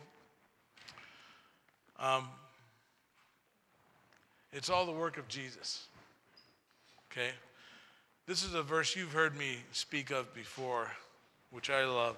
[2.03, 2.29] Um,
[4.53, 5.87] it's all the work of Jesus.
[7.11, 7.31] Okay?
[8.27, 10.91] This is a verse you've heard me speak of before,
[11.53, 12.17] which I love.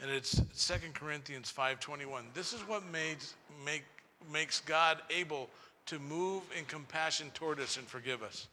[0.00, 2.24] And it's 2 Corinthians 5:21.
[2.32, 3.34] This is what makes,
[3.64, 3.84] make,
[4.32, 5.50] makes God able
[5.86, 8.48] to move in compassion toward us and forgive us.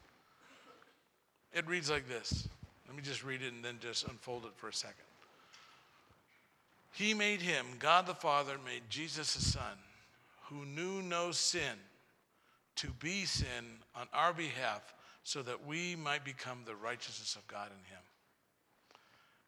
[1.53, 2.47] It reads like this.
[2.87, 4.95] Let me just read it and then just unfold it for a second.
[6.91, 9.77] He made him, God the Father made Jesus the Son
[10.53, 11.77] who knew no sin
[12.75, 14.93] to be sin on our behalf
[15.23, 18.01] so that we might become the righteousness of God in him.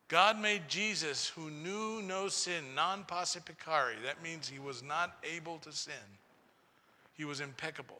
[0.07, 3.95] God made Jesus, who knew no sin, non posse peccare.
[4.03, 5.93] That means he was not able to sin.
[7.15, 7.99] He was impeccable.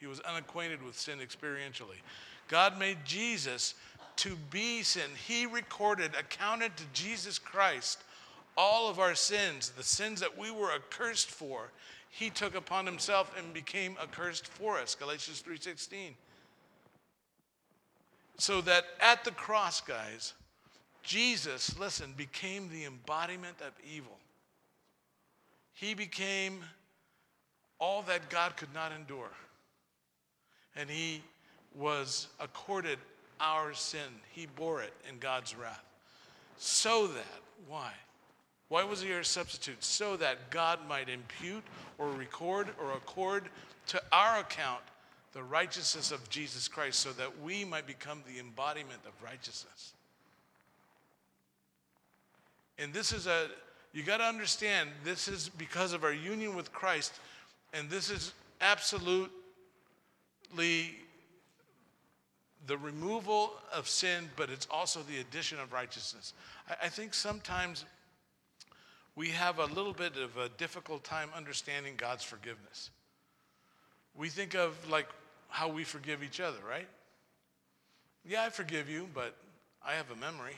[0.00, 2.00] He was unacquainted with sin experientially.
[2.48, 3.74] God made Jesus
[4.16, 5.10] to be sin.
[5.26, 8.02] He recorded, accounted to Jesus Christ
[8.56, 11.70] all of our sins, the sins that we were accursed for
[12.10, 16.12] he took upon himself and became accursed for us galatians 3.16
[18.38, 20.34] so that at the cross guys
[21.08, 24.18] jesus listen became the embodiment of evil.
[25.72, 26.60] He became
[27.78, 29.30] all that god could not endure.
[30.76, 31.22] And he
[31.74, 32.98] was accorded
[33.40, 34.20] our sin.
[34.32, 35.84] He bore it in god's wrath.
[36.58, 37.92] So that why
[38.68, 39.82] why was he our substitute?
[39.82, 41.64] So that God might impute
[41.96, 43.48] or record or accord
[43.88, 44.82] to our account
[45.32, 49.92] the righteousness of Jesus Christ, so that we might become the embodiment of righteousness.
[52.78, 53.48] And this is a,
[53.92, 57.20] you got to understand, this is because of our union with Christ,
[57.72, 59.30] and this is absolutely
[62.66, 66.32] the removal of sin, but it's also the addition of righteousness.
[66.68, 67.84] I, I think sometimes
[69.18, 72.90] we have a little bit of a difficult time understanding God's forgiveness.
[74.16, 75.08] We think of like
[75.48, 76.86] how we forgive each other, right?
[78.24, 79.34] Yeah, I forgive you, but
[79.84, 80.54] I have a memory.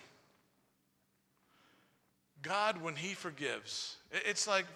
[2.43, 4.67] God, when He forgives, it's like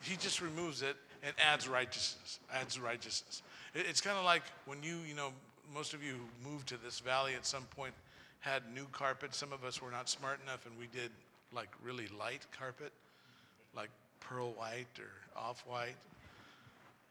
[0.00, 3.42] He just removes it and adds righteousness, adds righteousness.
[3.74, 5.28] It's kind of like when you, you know,
[5.74, 7.92] most of you who moved to this valley at some point
[8.38, 9.34] had new carpet.
[9.34, 11.10] Some of us were not smart enough and we did
[11.52, 12.92] like really light carpet,
[13.74, 13.90] like
[14.20, 15.96] pearl white or off white.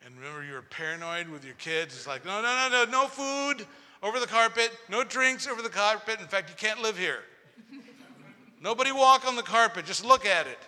[0.06, 1.96] And remember, you were paranoid with your kids.
[1.96, 3.66] It's like, no, no, no, no, no food
[4.02, 6.20] over the carpet, no drinks over the carpet.
[6.20, 7.24] In fact, you can't live here.
[8.62, 10.60] Nobody walk on the carpet, just look at it.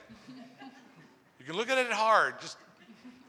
[1.39, 2.57] You can look at it hard, just,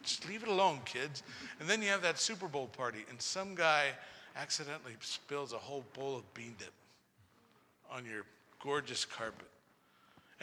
[0.03, 1.23] just leave it alone, kids.
[1.61, 3.87] And then you have that Super Bowl party, and some guy
[4.37, 6.73] accidentally spills a whole bowl of bean dip
[7.91, 8.25] on your
[8.63, 9.49] gorgeous carpet.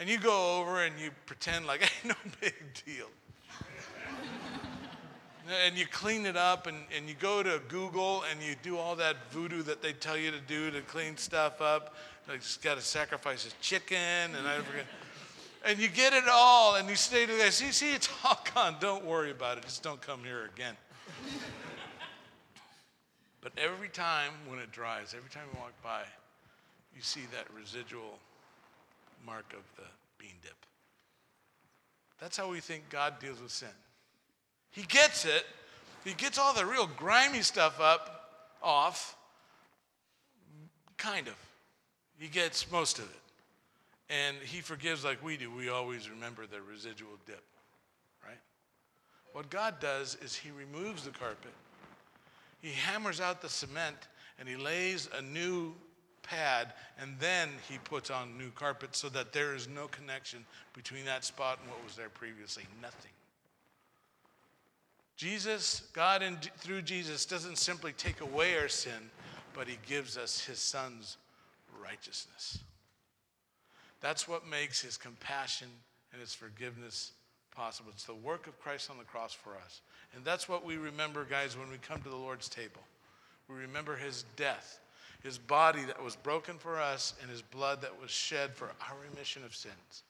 [0.00, 2.54] And you go over and you pretend like, ain't no big
[2.86, 3.06] deal.
[5.66, 8.96] and you clean it up and, and you go to Google and you do all
[8.96, 11.94] that voodoo that they tell you to do to clean stuff up.
[12.26, 14.86] Like, just got to sacrifice a chicken and I forget.
[15.66, 18.42] And you get it all and you say to the guy, see, see, it's all
[18.54, 18.76] gone.
[18.80, 19.64] Don't worry about it.
[19.64, 20.76] Just don't come here again.
[23.42, 26.04] but every time when it dries, every time you walk by,
[26.96, 28.18] you see that residual
[29.24, 30.54] mark of the bean dip.
[32.20, 33.68] That's how we think God deals with sin.
[34.70, 35.44] He gets it.
[36.04, 39.16] He gets all the real grimy stuff up, off,
[40.96, 41.34] kind of.
[42.18, 43.10] He gets most of it.
[44.10, 45.50] And he forgives like we do.
[45.50, 47.42] We always remember the residual dip,
[48.26, 48.38] right?
[49.32, 51.52] What God does is he removes the carpet,
[52.60, 53.96] he hammers out the cement,
[54.38, 55.74] and he lays a new
[56.30, 61.04] pad, and then he puts on new carpet so that there is no connection between
[61.04, 62.64] that spot and what was there previously.
[62.80, 63.10] Nothing.
[65.16, 69.10] Jesus, God in, through Jesus, doesn't simply take away our sin,
[69.54, 71.16] but he gives us his son's
[71.82, 72.60] righteousness.
[74.00, 75.68] That's what makes his compassion
[76.12, 77.12] and his forgiveness
[77.54, 77.90] possible.
[77.92, 79.82] It's the work of Christ on the cross for us.
[80.14, 82.80] And that's what we remember, guys, when we come to the Lord's table.
[83.48, 84.80] We remember his death,
[85.22, 88.96] his body that was broken for us, and his blood that was shed for our
[89.10, 90.02] remission of sins.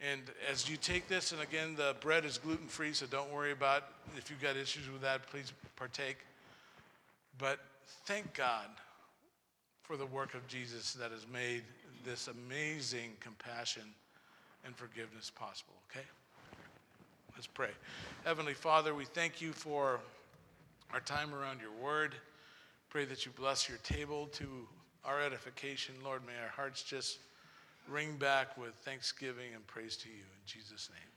[0.00, 3.52] And as you take this, and again, the bread is gluten free, so don't worry
[3.52, 3.84] about
[4.16, 6.18] if you've got issues with that, please partake.
[7.38, 7.60] But
[8.04, 8.66] thank God
[9.82, 11.62] for the work of Jesus that has made
[12.04, 13.82] this amazing compassion
[14.64, 16.04] and forgiveness possible, okay?
[17.34, 17.70] Let's pray.
[18.24, 20.00] Heavenly Father, we thank you for
[20.92, 22.14] our time around your word.
[22.92, 24.44] Pray that you bless your table to
[25.06, 25.94] our edification.
[26.04, 27.20] Lord, may our hearts just
[27.88, 31.11] ring back with thanksgiving and praise to you in Jesus' name.